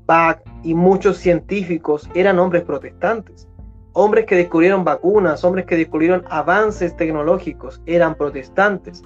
[0.06, 3.47] Bach y muchos científicos eran hombres protestantes.
[3.93, 9.04] Hombres que descubrieron vacunas, hombres que descubrieron avances tecnológicos, eran protestantes.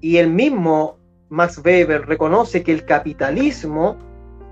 [0.00, 0.98] Y el mismo
[1.30, 3.96] Max Weber reconoce que el capitalismo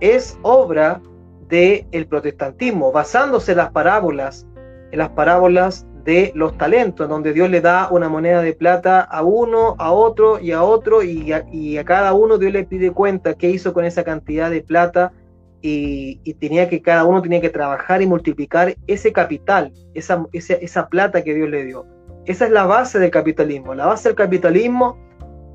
[0.01, 1.03] es obra
[1.49, 4.47] del protestantismo, basándose en las parábolas,
[4.91, 9.23] en las parábolas de los talentos, donde Dios le da una moneda de plata a
[9.23, 13.51] uno, a otro y a otro, y a, cada uno Dios le pide cuenta qué
[13.51, 15.13] hizo con esa cantidad de plata
[15.61, 21.23] y, tenía que cada uno tenía que trabajar y multiplicar ese capital, esa, esa, plata
[21.23, 21.87] que Dios le dio.
[22.27, 23.75] Esa es la base del capitalismo.
[23.75, 24.97] La base del capitalismo,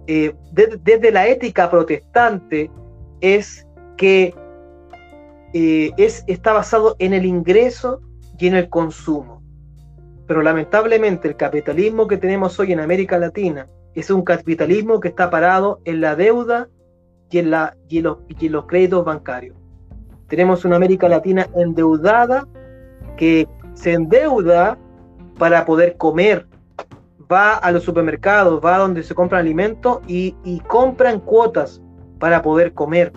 [0.07, 2.69] eh, desde la ética protestante,
[3.21, 3.65] es
[3.97, 4.33] que
[5.53, 8.01] eh, es, está basado en el ingreso
[8.39, 9.41] y en el consumo.
[10.27, 15.29] Pero lamentablemente el capitalismo que tenemos hoy en América Latina es un capitalismo que está
[15.29, 16.69] parado en la deuda
[17.29, 19.62] y en, la, y los, y los créditos bancarios.
[20.27, 22.47] Tenemos una América Latina endeudada
[23.17, 24.77] que se endeuda
[25.37, 26.47] para poder comer.
[27.31, 31.81] Va a los supermercados, va a donde se compran alimentos y, y compran cuotas
[32.19, 33.11] para poder comer.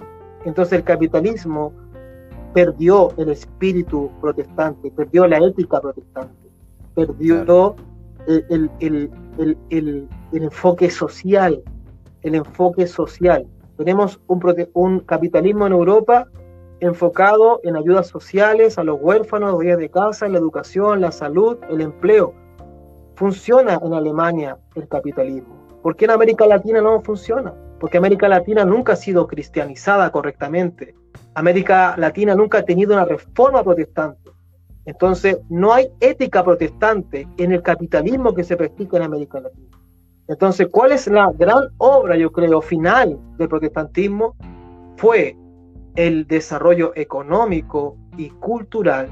[0.44, 1.72] Entonces el capitalismo
[2.54, 6.46] perdió el espíritu protestante, perdió la ética protestante
[6.96, 7.76] perdió
[8.26, 11.62] el, el, enfoque social,
[12.22, 13.46] el enfoque social.
[13.76, 14.40] Tenemos un,
[14.72, 16.26] un, capitalismo en Europa
[16.80, 21.80] enfocado en ayudas sociales a los huérfanos, días de casa, la educación, la salud, el
[21.80, 22.34] empleo.
[23.14, 25.56] Funciona en Alemania el capitalismo.
[25.82, 27.54] ¿Por qué en América Latina no funciona?
[27.80, 30.94] Porque América Latina nunca ha sido cristianizada correctamente.
[31.34, 34.30] América Latina nunca ha tenido una reforma protestante.
[34.84, 39.78] Entonces, no hay ética protestante en el capitalismo que se practica en América Latina.
[40.28, 44.34] Entonces, ¿cuál es la gran obra, yo creo, final del protestantismo?
[44.96, 45.36] Fue
[45.96, 49.10] el desarrollo económico y cultural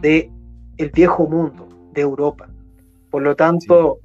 [0.00, 0.30] de
[0.76, 2.48] el viejo mundo, de Europa.
[3.10, 3.98] Por lo tanto,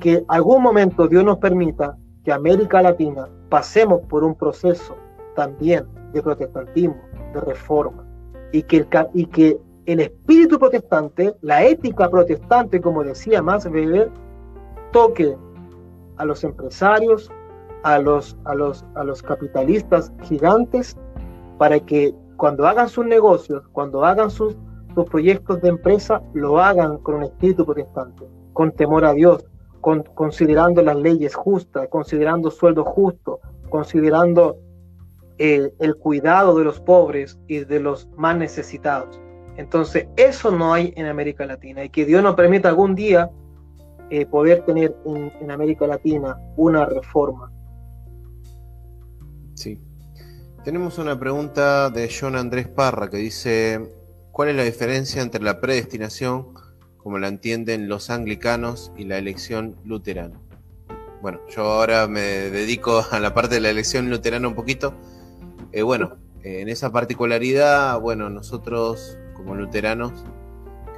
[0.00, 4.96] que algún momento Dios nos permita que América Latina pasemos por un proceso
[5.34, 7.00] también de protestantismo,
[7.32, 8.04] de reforma,
[8.52, 14.10] y que, y que el espíritu protestante, la ética protestante, como decía Max Weber,
[14.92, 15.36] toque
[16.16, 17.30] a los empresarios,
[17.82, 20.96] a los, a los, a los capitalistas gigantes,
[21.58, 24.56] para que cuando hagan sus negocios, cuando hagan sus,
[25.10, 29.44] proyectos de empresa, lo hagan con un espíritu protestante, con temor a Dios,
[29.82, 34.56] con, considerando las leyes justas, considerando sueldos justos, considerando
[35.36, 39.20] eh, el cuidado de los pobres y de los más necesitados.
[39.58, 43.30] Entonces, eso no hay en América Latina y que Dios nos permita algún día
[44.08, 47.52] eh, poder tener en, América Latina una reforma.
[50.66, 53.88] Tenemos una pregunta de John Andrés Parra que dice,
[54.32, 56.54] ¿cuál es la diferencia entre la predestinación,
[56.96, 60.40] como la entienden los anglicanos, y la elección luterana?
[61.22, 64.92] Bueno, yo ahora me dedico a la parte de la elección luterana un poquito.
[65.70, 70.24] Eh, bueno, en esa particularidad, bueno, nosotros como luteranos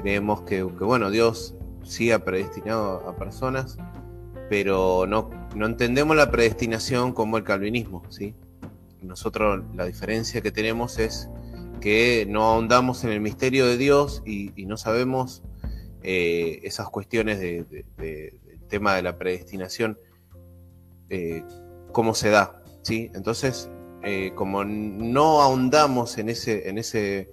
[0.00, 1.54] creemos que, bueno, Dios
[1.84, 3.76] sí ha predestinado a personas,
[4.48, 8.34] pero no, no entendemos la predestinación como el calvinismo, ¿sí?
[9.02, 11.28] Nosotros la diferencia que tenemos es
[11.80, 15.42] que no ahondamos en el misterio de Dios y, no sabemos
[16.02, 17.84] eh, esas cuestiones del
[18.68, 19.98] tema de la predestinación,
[21.08, 21.42] eh,
[21.92, 22.62] cómo se da.
[22.82, 23.10] ¿sí?
[23.14, 23.70] Entonces,
[24.02, 27.30] eh, como no ahondamos en ese, en, ese,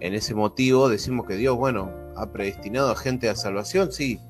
[0.00, 4.20] en ese motivo, decimos que Dios, bueno, ha predestinado a gente a salvación, sí,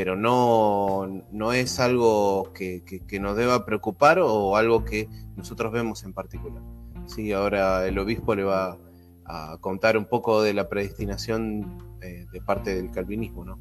[0.00, 2.82] pero no, no es algo que,
[3.20, 6.62] nos deba preocupar o algo que nosotros vemos en particular.
[7.04, 8.78] Sí, ahora el obispo le va
[9.26, 13.58] a contar un poco de la predestinación eh, de parte del calvinismo, ¿no?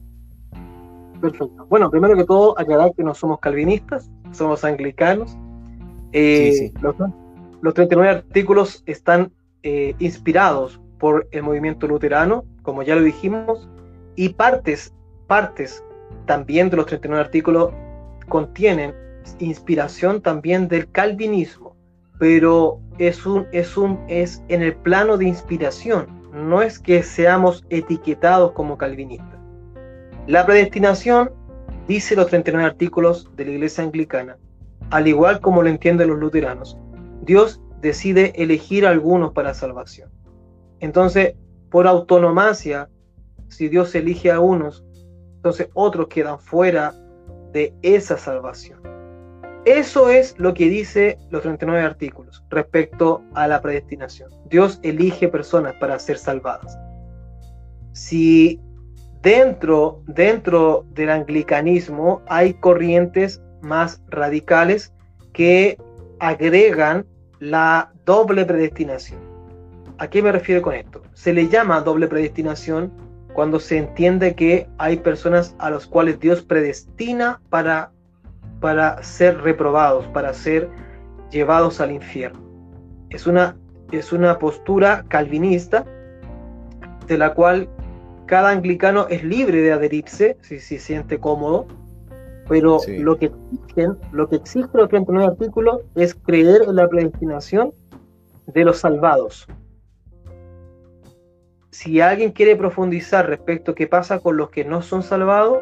[1.20, 1.68] Perfecto.
[1.70, 5.38] Bueno, primero que todo, aclarar que no somos calvinistas, somos anglicanos.
[6.14, 6.72] Eh,
[7.62, 9.34] los, 39 artículos están
[9.64, 13.68] eh, inspirados por el movimiento luterano, como ya lo dijimos,
[14.16, 14.94] y partes,
[15.28, 15.84] partes
[16.26, 17.72] también de los 39 artículos
[18.28, 18.94] contienen
[19.40, 21.76] inspiración también del calvinismo,
[22.18, 27.66] pero es un es un es en el plano de inspiración, no es que seamos
[27.70, 29.40] etiquetados como calvinistas.
[30.28, 31.32] La predestinación
[31.88, 34.38] dice los 39 artículos de la Iglesia anglicana,
[34.92, 36.78] al igual como lo entienden los luteranos.
[37.22, 40.10] Dios decide elegir a algunos para salvación.
[40.80, 41.36] Entonces,
[41.70, 42.90] por autonomacia,
[43.48, 44.86] si Dios elige a unos,
[45.40, 46.94] entonces otros quedan fuera
[47.54, 48.82] de esa salvación.
[49.64, 54.32] Eso es lo que dice los 39 artículos respecto a la predestinación.
[54.50, 56.78] Dios elige personas para ser salvadas.
[57.94, 58.60] Si
[59.22, 64.94] dentro, dentro del anglicanismo hay corrientes más radicales
[65.32, 65.78] que
[66.20, 67.06] agregan
[67.40, 69.22] la doble predestinación.
[70.00, 71.02] ¿A qué me refiero con esto?
[71.14, 72.92] Se le llama doble predestinación
[73.40, 77.90] cuando se entiende que hay personas a las cuales Dios predestina para,
[78.60, 80.70] para ser reprobados, para ser
[81.32, 82.42] llevados al infierno.
[83.10, 83.56] Es una,
[83.94, 85.86] es una postura calvinista
[87.08, 87.70] de la cual
[88.26, 91.66] cada anglicano es libre de adherirse si se siente cómodo,
[92.50, 97.72] pero lo, que exigen, lo que exige los 39 artículos es creer en la predestinación
[98.48, 99.48] de los salvados
[101.72, 105.60] si alguien quiere profundizar respecto a qué pasa con los que no son salvados,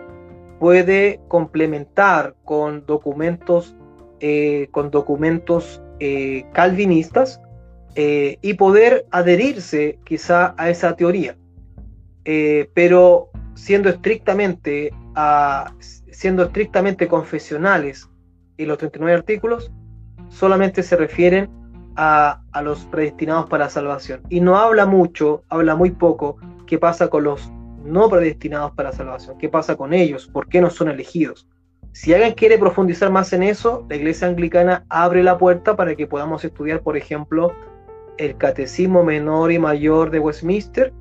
[0.59, 3.75] puede complementar con documentos,
[4.19, 7.41] eh, con documentos eh, calvinistas
[7.95, 11.37] eh, y poder adherirse quizá a esa teoría.
[12.73, 14.91] pero siendo estrictamente,
[16.11, 18.09] siendo estrictamente confesionales
[18.57, 19.71] y los 39 artículos,
[20.29, 21.49] solamente se refieren
[21.97, 24.21] a, los predestinados para salvación.
[24.29, 27.51] Y no habla mucho, habla muy poco, qué pasa con los
[27.83, 31.47] no predestinados para salvación, qué pasa con ellos, por qué no son elegidos.
[31.93, 36.05] Si alguien quiere profundizar más en eso, la Iglesia Anglicana abre la puerta para que
[36.05, 37.53] podamos estudiar, por ejemplo,
[38.17, 40.93] el Catecismo Menor y Mayor de Westminster,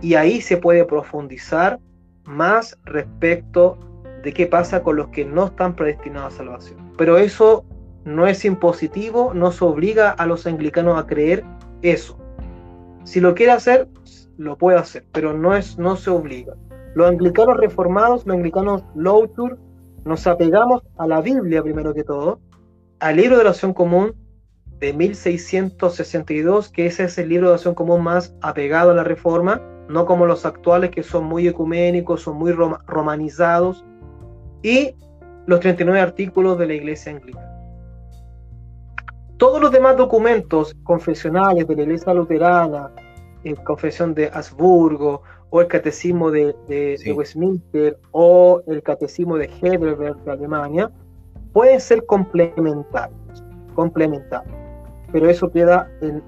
[0.00, 1.78] y ahí se puede profundizar
[2.24, 3.78] más respecto
[4.24, 6.92] de qué pasa con los que no están predestinados a salvación.
[6.96, 7.64] Pero eso
[8.10, 11.44] no es impositivo, no se obliga a los anglicanos a creer
[11.82, 12.18] eso.
[13.04, 13.88] Si lo quiere hacer,
[14.36, 16.54] lo puede hacer, pero no, es, no se obliga.
[16.94, 19.58] Los anglicanos reformados, los anglicanos Loutur,
[20.04, 22.40] nos apegamos a la Biblia primero que todo,
[23.00, 24.14] al libro de oración común
[24.78, 29.60] de 1662, que ese es el libro de oración común más apegado a la reforma,
[29.88, 33.84] no como los actuales que son muy ecuménicos, son muy romanizados,
[34.62, 34.94] y
[35.46, 37.49] los 39 artículos de la iglesia anglicana.
[39.40, 42.90] Todos los demás documentos confesionales de la Iglesia Luterana,
[43.42, 46.54] la Confesión de Habsburgo, o el Catecismo de,
[47.16, 50.90] Westminster, o el Catecismo de Heidelberg de Alemania,
[51.54, 53.42] pueden ser complementarios,
[53.74, 54.54] complementarios.
[55.10, 56.22] Pero eso queda en,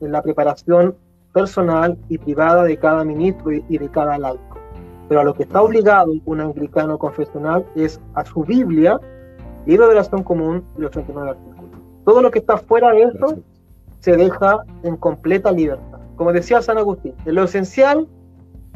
[0.00, 0.96] la preparación
[1.32, 4.58] personal y privada de cada ministro y, y de cada laico.
[5.08, 8.98] Pero a lo que está obligado un anglicano confesional es a su Biblia,
[9.66, 11.55] libro de la acción común y los 39 artículos.
[12.06, 13.42] Todo lo que está fuera de eso
[13.98, 15.98] se deja en completa libertad.
[16.14, 18.06] Como decía San Agustín, en lo esencial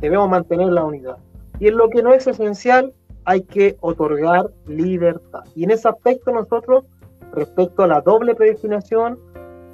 [0.01, 1.17] debemos mantener la unidad.
[1.61, 2.93] Y en lo que no es esencial
[3.25, 5.45] hay que otorgar libertad.
[5.55, 6.87] Y en ese aspecto nosotros,
[7.33, 9.17] respecto a la doble predestinación,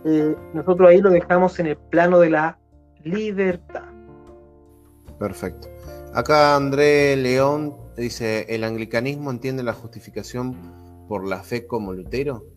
[0.04, 2.58] eh, nosotros ahí lo dejamos en el plano de la
[3.04, 3.84] libertad.
[5.18, 5.68] Perfecto.
[6.12, 10.54] Acá André León dice, ¿el anglicanismo entiende la justificación
[11.08, 12.55] por la fe como Lutero?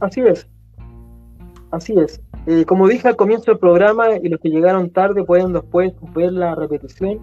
[0.00, 0.46] Así es.
[1.70, 2.20] Así es.
[2.46, 6.32] Eh, como dije al comienzo del programa, y los que llegaron tarde pueden después ver
[6.32, 7.18] la repetición,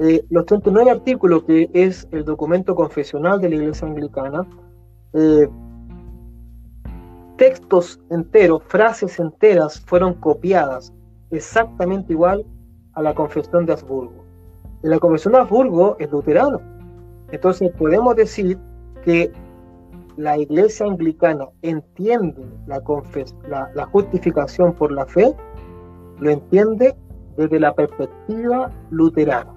[0.00, 4.46] eh, los 39 artículos, que es el documento confesional de la Iglesia Anglicana,
[5.12, 5.48] eh,
[7.36, 10.92] textos enteros, frases enteras fueron copiadas
[11.30, 12.44] exactamente igual
[12.94, 14.24] a la confesión de Habsburgo.
[14.82, 16.58] Y la confesión de Habsburgo es luterana.
[17.30, 18.58] Entonces podemos decir
[19.04, 19.32] que
[20.20, 22.82] la iglesia anglicana entiende la,
[23.74, 25.34] la, justificación por la fe,
[26.18, 26.94] lo entiende
[27.38, 29.54] desde la perspectiva luterana.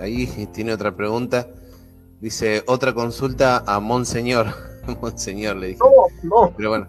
[0.00, 1.48] Ahí tiene otra pregunta.
[2.20, 4.48] Dice, otra consulta a Monseñor.
[5.00, 5.80] Monseñor le dije.
[5.80, 6.52] No, no.
[6.56, 6.88] Pero bueno.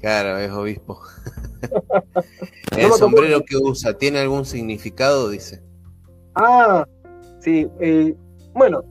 [0.00, 1.00] Claro, es obispo.
[2.76, 5.30] ¿El sombrero que usa tiene algún significado?
[5.30, 5.62] Dice.
[6.34, 6.86] Ah,
[7.40, 7.66] sí.
[7.80, 8.14] Eh,
[8.52, 8.82] bueno,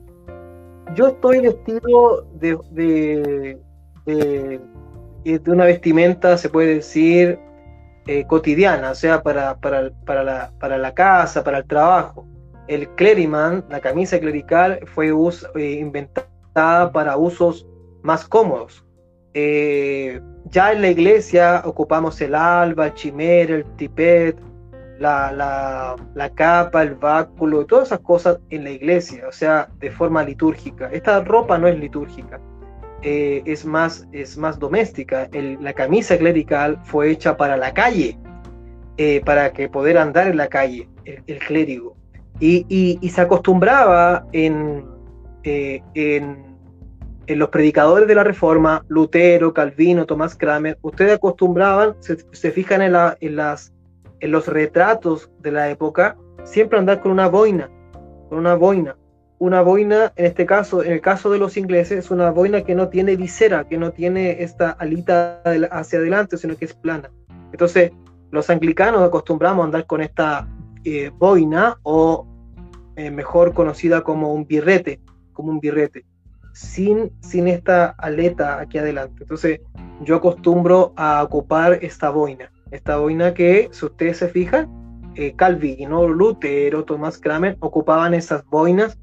[0.94, 4.60] yo estoy vestido de, de,
[5.24, 7.38] de, una vestimenta, se puede decir,
[8.06, 12.26] eh, cotidiana, o sea, para, para, para, la, para la casa, para el trabajo.
[12.68, 17.66] El cleriman, la camisa clerical, fue eh, inventada para usos
[18.02, 18.84] más cómodos.
[19.32, 20.20] Eh,
[20.50, 24.38] ya en la iglesia ocupamos el alba, el chimera, el tipet,
[24.98, 25.96] la,
[26.34, 30.88] capa, el báculo, todas esas cosas en la iglesia, o sea, de forma litúrgica.
[30.92, 32.40] Esta ropa no es litúrgica,
[33.02, 35.28] eh, es, más, es más doméstica.
[35.32, 38.18] la camisa clerical fue hecha para la calle,
[38.96, 41.96] eh, para que poder andar en la calle, el, clérigo.
[42.40, 44.84] Y, se acostumbraba en,
[45.44, 46.56] eh, en,
[47.26, 52.92] en, los predicadores de la Reforma, Lutero, Calvino, Tomás Kramer, ustedes acostumbraban, se, se fijan
[52.92, 53.73] la, en las
[54.24, 57.68] en los retratos de la época, siempre andar con una boina,
[58.30, 58.96] con una boina.
[59.38, 62.74] Una boina, en este caso, en el caso de los ingleses, es una boina que
[62.74, 67.10] no tiene visera, que no tiene esta alita hacia adelante, sino que es plana.
[67.52, 67.92] Entonces,
[68.30, 70.48] los anglicanos acostumbramos a andar con esta
[70.84, 72.26] eh, boina o
[72.96, 75.00] eh, mejor conocida como un birrete,
[75.34, 76.06] como un birrete,
[76.54, 79.24] sin, sin esta aleta aquí adelante.
[79.24, 79.60] Entonces,
[80.00, 82.53] yo acostumbro a ocupar esta boina.
[82.74, 84.68] Esta boina que, si ustedes se fijan,
[85.14, 88.98] eh, Calvino, Lutero, Tomás Kramer ocupaban esas boinas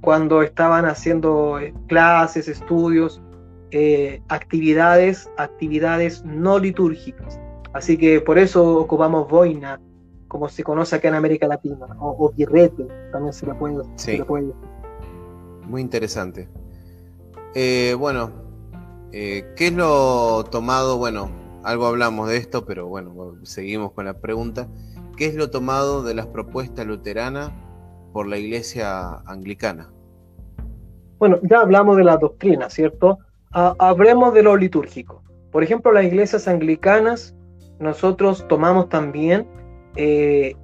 [0.00, 3.22] cuando estaban haciendo eh, clases, estudios,
[3.70, 7.38] eh, actividades, actividades no litúrgicas.
[7.74, 9.80] Así que por eso ocupamos boina,
[10.26, 14.46] como se conoce acá en América Latina, o, birrete, también se le puede, se puede
[14.46, 14.68] decir.
[15.68, 16.48] Muy interesante.
[17.96, 18.32] bueno,
[19.12, 20.98] ¿qué es lo tomado?
[20.98, 24.68] Bueno, algo hablamos de esto, pero bueno, seguimos con la pregunta.
[25.16, 27.50] ¿Qué es lo tomado de las propuestas luteranas
[28.12, 29.90] por la iglesia anglicana?
[31.18, 33.18] Bueno, ya hablamos de la doctrina, ¿cierto?
[33.50, 35.22] hablemos de lo litúrgico.
[35.50, 37.34] Por ejemplo, las iglesias anglicanas,
[37.80, 39.48] nosotros tomamos también
[39.96, 40.54] eh,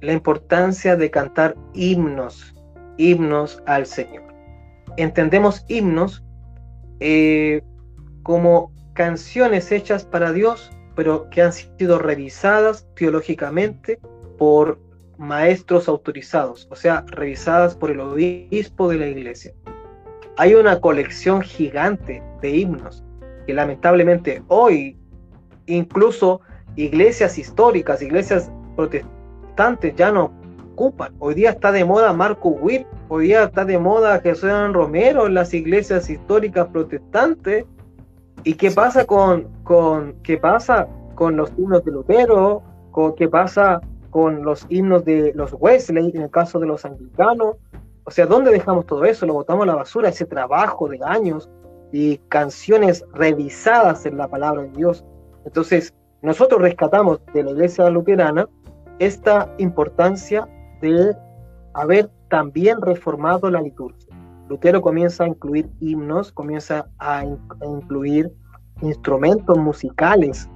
[0.00, 2.52] la importancia de cantar himnos,
[2.98, 4.24] himnos al Señor.
[4.96, 6.24] Entendemos himnos
[6.98, 7.62] eh,
[8.24, 14.00] como canciones hechas para Dios, pero que han sido revisadas teológicamente
[14.38, 14.80] por
[15.18, 19.52] maestros autorizados, o sea, revisadas por el obispo de la iglesia.
[20.38, 23.04] Hay una colección gigante de himnos
[23.46, 24.96] que lamentablemente hoy
[25.66, 26.40] incluso
[26.74, 30.32] iglesias históricas, iglesias protestantes ya no
[30.72, 31.14] ocupan.
[31.18, 35.34] Hoy día está de moda Marco Witt, hoy día está de moda Jesús Romero en
[35.34, 37.64] las iglesias históricas protestantes
[38.46, 40.86] ¿Y qué pasa con, con, qué pasa
[41.16, 42.62] con los himnos de Lutero?
[42.92, 43.80] Con, ¿Qué pasa
[44.10, 47.56] con los himnos de los Wesley, en el caso de los anglicanos?
[48.04, 49.26] O sea, ¿dónde dejamos todo eso?
[49.26, 51.50] Lo botamos a la basura, ese trabajo de años
[51.90, 55.04] y canciones revisadas en la palabra de Dios.
[55.44, 55.92] Entonces,
[56.22, 58.48] nosotros rescatamos de la iglesia luterana
[59.00, 60.46] esta importancia
[60.80, 61.16] de
[61.74, 64.05] haber también reformado la liturgia.
[64.48, 67.24] Lutero comienza a incluir himnos, comienza a,
[67.64, 68.30] incluir
[68.82, 70.48] instrumentos musicales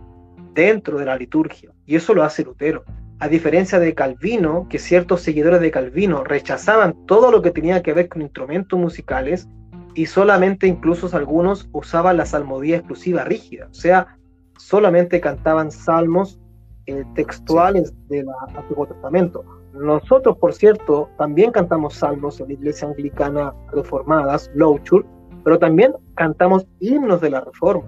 [0.55, 1.73] dentro de la liturgia.
[1.87, 2.85] Y eso lo hace Lutero.
[3.19, 7.93] A diferencia de Calvino, que ciertos seguidores de Calvino rechazaban todo lo que tenía que
[7.93, 9.49] ver con instrumentos musicales
[9.95, 14.17] y solamente incluso algunos usaban la salmodía exclusiva rígida, o sea,
[14.57, 16.39] solamente cantaban salmos
[16.87, 19.45] eh, textuales del Antiguo Testamento.
[19.73, 25.07] Nosotros, por cierto, también cantamos salmos en la iglesia anglicana reformadas, Louchur,
[25.45, 27.85] pero también cantamos himnos de la reforma.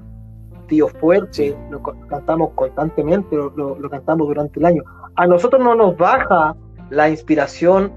[0.68, 4.82] Tío Fuerte, lo cantamos constantemente, lo, cantamos durante el año.
[5.16, 6.56] A nosotros no nos baja
[6.90, 7.92] la inspiración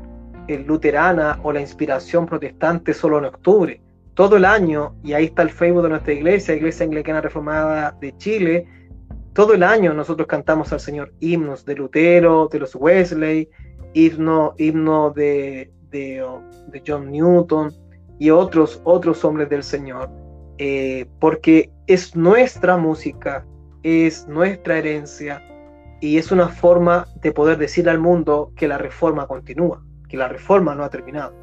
[0.47, 3.81] eh, luterana o la inspiración protestante solo en octubre.
[4.13, 8.17] Todo el año, y ahí está el Facebook de nuestra iglesia, Iglesia Anglicana Reformada de
[8.17, 8.67] Chile,
[9.33, 13.49] todo el año nosotros cantamos al Señor himnos de Lutero, de los Wesley,
[13.95, 16.21] himno, himno de, de,
[16.85, 17.73] John Newton
[18.19, 20.09] y otros, otros hombres del Señor.
[20.57, 23.45] eh, porque es nuestra música,
[23.83, 25.41] es nuestra herencia
[25.99, 30.29] y es una forma de poder decir al mundo que la reforma continúa, que la
[30.29, 31.33] reforma no ha terminado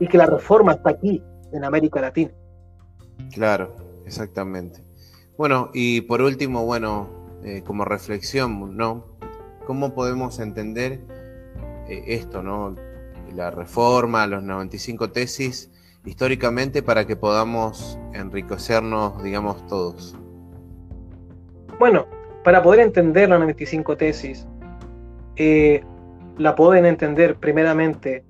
[0.00, 2.32] y que la reforma está aquí, en América Latina.
[3.34, 4.82] Claro, exactamente.
[5.36, 7.10] Bueno, y por último, bueno,
[7.44, 9.04] eh, como reflexión, ¿no?
[9.66, 11.00] ¿Cómo podemos entender
[11.92, 12.74] eh, esto, ¿no?
[13.34, 15.70] La reforma, los 95 tesis,
[16.04, 20.16] históricamente para que podamos enriquecernos, digamos, todos.
[21.78, 22.06] Bueno,
[22.44, 24.46] para poder entender la 95 tesis,
[25.36, 25.82] eh,
[26.38, 28.24] la pueden entender primeramente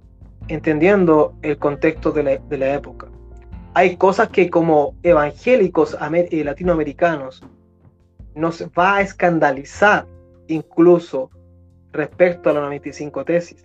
[0.49, 3.09] entendiendo el contexto de la, época.
[3.75, 7.43] Hay cosas que como evangélicos eh, latinoamericanos
[8.35, 10.07] nos va a escandalizar
[10.49, 11.31] incluso
[11.93, 13.65] respecto a la 95 tesis,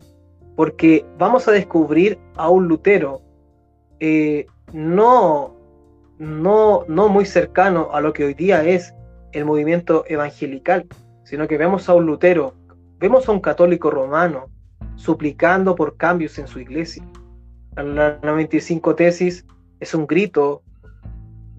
[0.55, 3.21] porque vamos a descubrir a un Lutero
[3.99, 5.55] eh, no,
[6.19, 8.93] no, no muy cercano a lo que hoy día es
[9.32, 10.88] el movimiento evangelical,
[11.23, 12.53] sino que vemos a un Lutero,
[12.99, 14.49] vemos a un católico romano
[14.95, 17.03] suplicando por cambios en su iglesia.
[17.75, 19.45] La 95 tesis
[19.80, 20.63] es un grito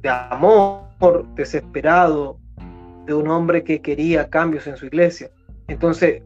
[0.03, 0.89] de amor
[1.35, 2.39] desesperado
[3.07, 5.31] de un hombre que quería cambios en su iglesia.
[5.69, 6.23] Entonces,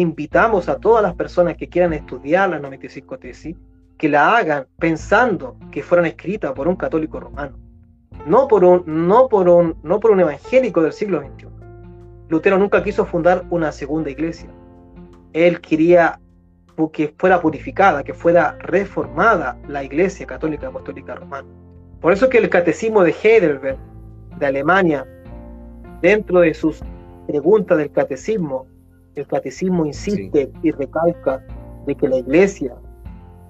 [0.00, 3.56] invitamos a todas las personas que quieran estudiar la 95 tesis
[3.98, 7.56] que la hagan pensando que fueran escritas por un católico romano,
[8.26, 11.46] no por un, no por un, no por un evangélico del siglo XXI.
[12.28, 14.50] Lutero nunca quiso fundar una segunda iglesia.
[15.32, 16.20] Él quería
[16.92, 21.48] que fuera purificada, que fuera reformada la iglesia católica apostólica romana.
[22.00, 23.78] Por eso que el catecismo de Heidelberg,
[24.38, 25.06] de Alemania,
[26.02, 26.82] dentro de sus
[27.26, 28.66] preguntas del catecismo,
[29.16, 31.44] el catecismo insiste y recalca
[31.86, 32.76] de que la iglesia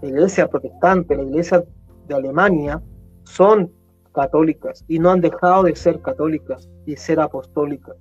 [0.02, 1.64] la iglesia protestante, la iglesia
[2.06, 2.82] de Alemania,
[3.24, 3.72] son
[4.12, 7.96] católicas y no han dejado de ser católicas y ser apostólicas.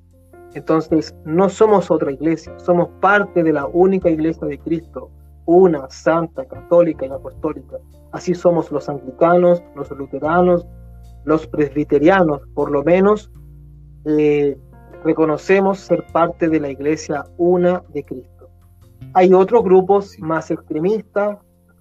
[0.54, 5.12] Entonces, no somos otra iglesia, somos parte de la única iglesia de Cristo,
[5.46, 7.78] una, santa, católica y apostólica.
[8.14, 10.66] Así somos los anglicanos, los luteranos,
[11.26, 13.32] los presbiterianos, por lo menos
[14.06, 14.58] eh,
[15.06, 18.50] reconocemos ser parte de la iglesia una de Cristo.
[19.14, 21.38] Hay otros grupos más extremistas,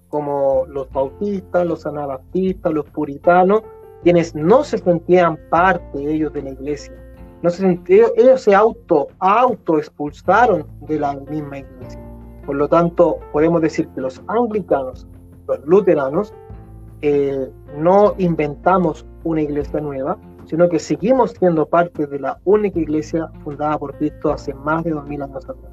[0.09, 3.63] como los bautistas, los anabaptistas, los puritanos,
[4.03, 6.93] quienes no se sentían parte ellos de la iglesia.
[7.41, 11.99] No se sentían, ellos se auto, auto expulsaron de la misma iglesia.
[12.45, 15.07] Por lo tanto, podemos decir que los anglicanos,
[15.47, 16.31] los luteranos,
[17.01, 20.17] eh, no inventamos una iglesia nueva,
[20.47, 24.91] sino que seguimos siendo parte de la única iglesia fundada por Cristo hace más de
[24.91, 25.71] dos mil años atrás.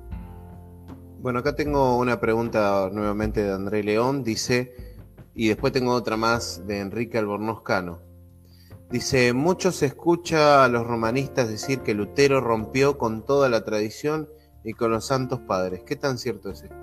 [1.20, 4.73] Bueno, acá tengo una pregunta nuevamente de André León, dice,
[5.35, 8.01] y después tengo otra más de Enrique Albornoz Cano.
[8.91, 14.29] Dice, mucho se escucha a los romanistas decir que Lutero rompió con toda la tradición
[14.64, 15.83] y con los santos padres.
[15.87, 16.77] ¿Qué tan cierto es esto?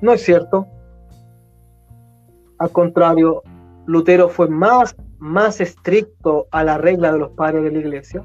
[0.00, 0.66] No es cierto.
[2.58, 3.42] Al contrario,
[3.86, 8.24] Lutero fue más, más estricto a la regla de los padres de la iglesia.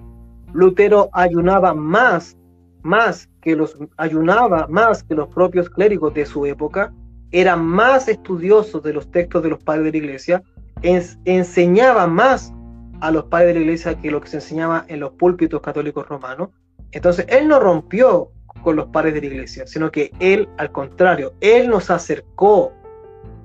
[0.52, 2.36] Lutero ayunaba más
[2.82, 6.94] más que los ayunaba más que los propios clérigos de su época,
[7.32, 10.44] era más estudioso de los textos de los padres de la iglesia,
[10.82, 12.54] enseñaba más
[13.02, 16.08] a los padres de la iglesia que lo que se enseñaba en los púlpitos católicos
[16.08, 16.50] romanos.
[16.92, 18.32] Entonces, él no rompió
[18.64, 22.72] con los padres de la iglesia, sino que él, al contrario, él nos acercó,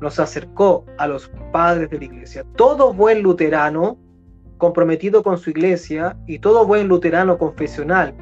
[0.01, 2.45] nos acercó a los padres de la iglesia.
[2.57, 3.99] Todo buen luterano
[4.59, 8.15] comprometido con su iglesia y todo buen luterano confesional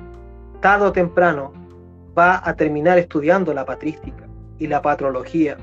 [0.61, 1.53] tarde o temprano
[2.17, 5.57] va a terminar estudiando la patrística y la patrología.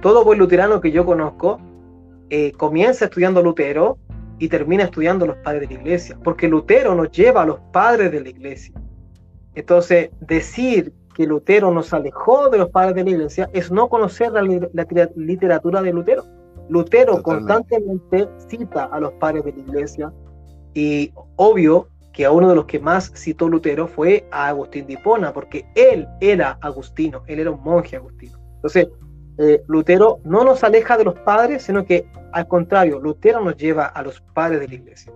[0.00, 1.60] Todo buen luterano que yo conozco
[2.30, 3.98] eh, comienza estudiando Lutero
[4.38, 8.10] y termina estudiando los padres de la iglesia, porque Lutero nos lleva a los padres
[8.10, 8.74] de la iglesia.
[9.54, 14.32] Entonces, decir que Lutero nos alejó de los padres de la iglesia es no conocer
[14.32, 14.42] la,
[15.16, 16.24] literatura de Lutero.
[16.68, 20.12] Lutero constantemente cita a los padres de la iglesia
[20.74, 24.94] y obvio que a uno de los que más citó Lutero fue a Agustín de
[24.94, 28.38] Hipona, porque él era agustino, él era un monje agustino.
[28.56, 28.88] Entonces,
[29.38, 33.86] eh, Lutero no nos aleja de los padres, sino que al contrario, Lutero nos lleva
[33.86, 35.12] a los padres de la iglesia.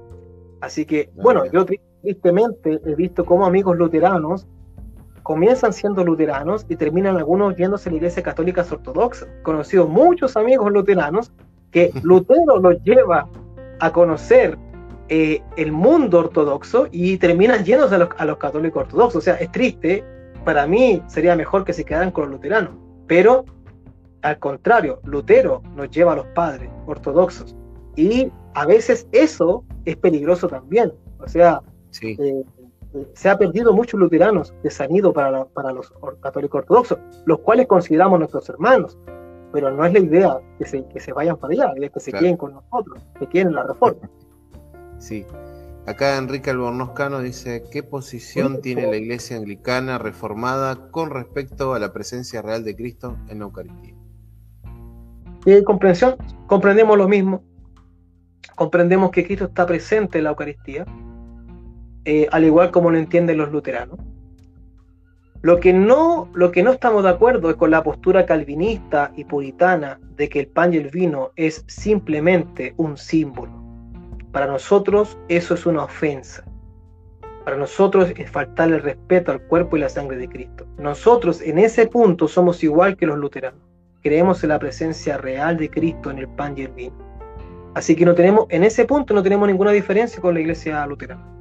[0.61, 1.64] Así que, bueno, yo
[2.03, 4.47] tristemente he visto cómo amigos luteranos
[5.27, 9.27] comienzan siendo luteranos y terminan algunos yéndose a la iglesia católica ortodoxa.
[9.41, 11.33] He conocido muchos amigos luteranos
[11.72, 13.29] que Lutero los lleva
[13.81, 14.57] a conocer
[15.09, 19.16] eh, el mundo ortodoxo y terminan yéndose a los, a los católicos ortodoxos.
[19.16, 20.05] O sea, es triste.
[20.45, 22.70] Para mí sería mejor que se quedaran con los luteranos.
[23.09, 23.45] Pero
[24.22, 27.57] al contrario, Lutero nos lleva a los padres ortodoxos.
[27.97, 30.93] Y a veces eso es peligroso también.
[31.18, 31.62] O sea,
[32.01, 32.45] eh, eh,
[33.14, 37.40] se ha perdido muchos luteranos que se han ido para, para los católicos ortodoxos, los
[37.40, 38.99] cuales consideramos nuestros hermanos.
[39.53, 42.12] Pero no es la idea que se, que se vayan para allá, es que se
[42.12, 44.11] queden con nosotros, que quieren la reforma.
[44.99, 45.24] Sí.
[45.86, 46.90] Acá Enrique Albornoz
[47.22, 52.74] dice, ¿qué posición tiene la iglesia anglicana reformada con respecto a la presencia real de
[52.74, 53.94] Cristo en la Eucaristía?
[55.44, 56.16] ¿Qué comprensión?
[56.49, 57.44] Comprendemos lo mismo.
[58.57, 60.84] Comprendemos que Cristo está presente en la Eucaristía,
[62.07, 63.98] eh, al igual como lo entienden los luteranos.
[65.42, 69.24] Lo que, no, lo que no estamos de acuerdo es con la postura calvinista y
[69.24, 73.66] puritana de que el pan y el vino es simplemente un símbolo
[74.36, 76.44] para nosotros eso es una ofensa.
[77.46, 80.66] Para nosotros es faltarle el respeto al cuerpo y la sangre de Cristo.
[80.76, 83.62] Nosotros en ese punto somos igual que los luteranos.
[84.02, 86.98] Creemos en la presencia real de Cristo en el pan y el vino.
[87.74, 91.36] Así que no tenemos, en ese punto no tenemos ninguna diferencia con la iglesia luterana.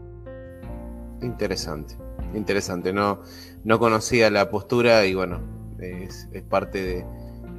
[1.22, 1.96] Interesante,
[2.34, 2.94] interesante.
[2.94, 3.22] No,
[3.64, 5.42] no conocía la postura y bueno,
[5.80, 7.06] es, parte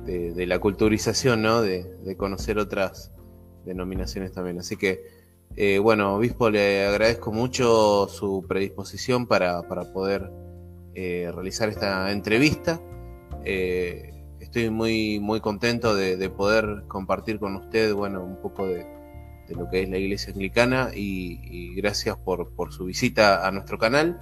[0.05, 1.63] de, la culturización, ¿no?
[1.63, 3.13] De, de conocer otras
[3.65, 4.59] denominaciones también.
[4.59, 5.17] Así que
[5.59, 10.31] eh, bueno, obispo, le agradezco mucho su predisposición para, poder
[10.95, 12.79] eh, realizar esta entrevista.
[13.45, 18.87] Eh, estoy muy, muy contento de, poder compartir con usted, bueno, un poco de,
[19.55, 24.21] lo que es la Iglesia Anglicana y, gracias por, su visita a nuestro canal.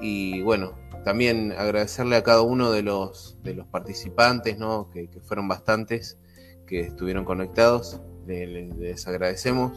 [0.00, 4.90] Y bueno, también agradecerle a cada uno de los, de los participantes, ¿no?
[4.90, 6.18] que, fueron bastantes,
[6.66, 8.00] que estuvieron conectados.
[8.26, 9.72] les agradecemos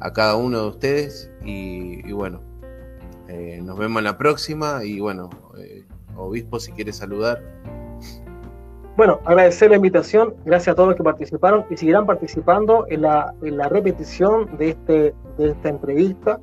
[0.00, 2.42] a cada uno de ustedes y, bueno,
[3.28, 5.84] eh, nos vemos en la próxima y bueno, eh,
[6.16, 7.42] obispo si quiere saludar.
[9.00, 13.32] Bueno, agradecer la invitación, gracias a todos los que participaron y seguirán participando en la,
[13.40, 16.38] en la repetición de, este, de esta entrevista.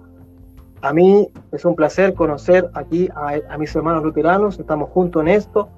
[0.82, 5.28] A mí es un placer conocer aquí a, a, mis hermanos luteranos, estamos juntos en
[5.28, 5.70] esto,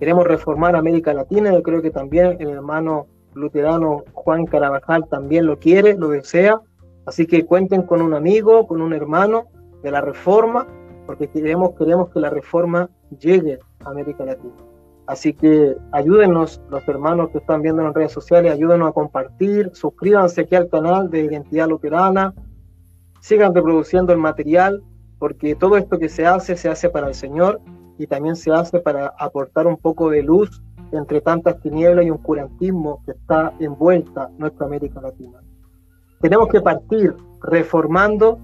[0.00, 5.58] queremos reformar América Latina, yo creo que también el hermano luterano Juan Carabajal también lo
[5.58, 6.62] quiere, lo desea,
[7.04, 9.48] Así que cuenten con un amigo, con un hermano
[9.82, 10.66] de la reforma,
[11.04, 12.88] porque queremos, queremos que la reforma
[13.20, 14.71] llegue a América Latina.
[15.12, 20.40] Así que ayúdenos, los hermanos que están viendo en redes sociales, ayúdenos a compartir, suscríbanse
[20.40, 22.32] aquí al canal de Identidad Luterana,
[23.20, 24.82] sigan reproduciendo el material,
[25.18, 27.60] porque todo esto que se hace, se hace para el Señor
[27.98, 32.16] y también se hace para aportar un poco de luz entre tantas tinieblas y un
[32.16, 35.40] curantismo que está envuelta nuestra América Latina.
[36.22, 38.38] Tenemos que partir reformando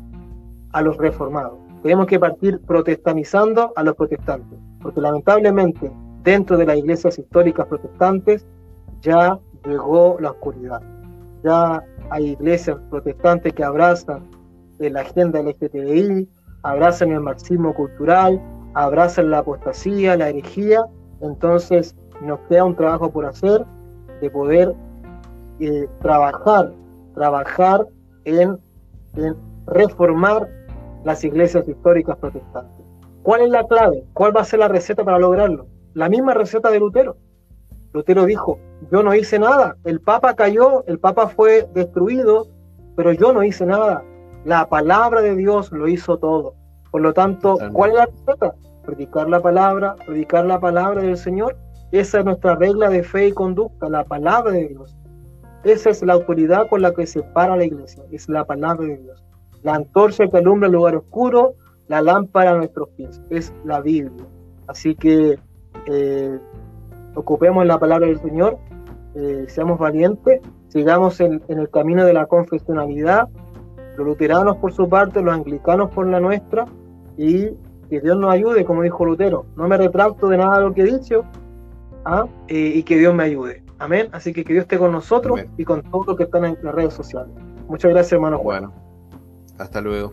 [0.75, 1.59] a los reformados.
[1.83, 4.59] Tenemos que partir protestanizando a los protestantes.
[4.83, 5.91] Porque lamentablemente
[6.29, 8.47] dentro de las iglesias históricas protestantes
[9.01, 10.83] ya llegó la oscuridad.
[11.43, 14.29] Ya hay iglesias protestantes que abrazan
[14.79, 16.29] la agenda LGTBI,
[16.65, 18.39] abrazan el marxismo cultural,
[18.75, 20.85] abrazan la apostasía, la herejía.
[21.23, 23.65] Entonces nos queda un trabajo por hacer
[24.21, 24.75] de poder
[25.61, 26.73] eh, trabajar
[27.15, 27.87] trabajar
[28.25, 28.59] en,
[29.67, 30.49] reformar
[31.05, 32.87] las iglesias históricas protestantes.
[33.23, 34.05] ¿Cuál es la clave?
[34.13, 35.67] ¿Cuál va a ser la receta para lograrlo?
[35.99, 37.17] La misma receta de Lutero.
[37.93, 38.61] Lutero dijo,
[38.93, 42.47] yo no hice nada, el Papa cayó, el Papa fue destruido,
[42.95, 44.05] pero yo no hice nada.
[44.45, 46.55] La palabra de Dios lo hizo todo.
[46.93, 48.55] Por lo tanto, ¿cuál es la receta?
[48.87, 51.57] Predicar la palabra, predicar la palabra del Señor.
[51.91, 54.97] Esa es nuestra regla de fe y conducta, la palabra de Dios.
[55.65, 58.99] Esa es la autoridad con la que se para la iglesia, es la palabra de
[58.99, 59.25] Dios.
[59.65, 61.55] La antorcha que alumbra el lugar oscuro,
[61.89, 64.25] la lámpara a nuestros pies, es la Biblia.
[64.69, 65.41] Así que
[65.91, 66.39] eh,
[67.15, 68.59] ocupemos la palabra del Señor,
[69.15, 73.29] eh, seamos valientes, sigamos en, el camino de la confesionalidad,
[73.97, 76.67] los luteranos por su parte, los anglicanos por la nuestra,
[77.17, 77.49] y
[77.89, 79.47] que Dios nos ayude, como dijo Lutero.
[79.57, 81.25] No me retracto de nada de lo que he dicho,
[82.05, 82.27] ¿ah?
[82.49, 83.65] eh, y que Dios me ayude.
[83.79, 84.09] Amén.
[84.13, 86.75] Así que que Dios esté con nosotros y con todos los que están en las
[86.75, 87.33] redes sociales.
[87.69, 88.71] Muchas gracias, hermano Juan.
[88.71, 88.75] Bueno,
[89.59, 90.13] hasta luego.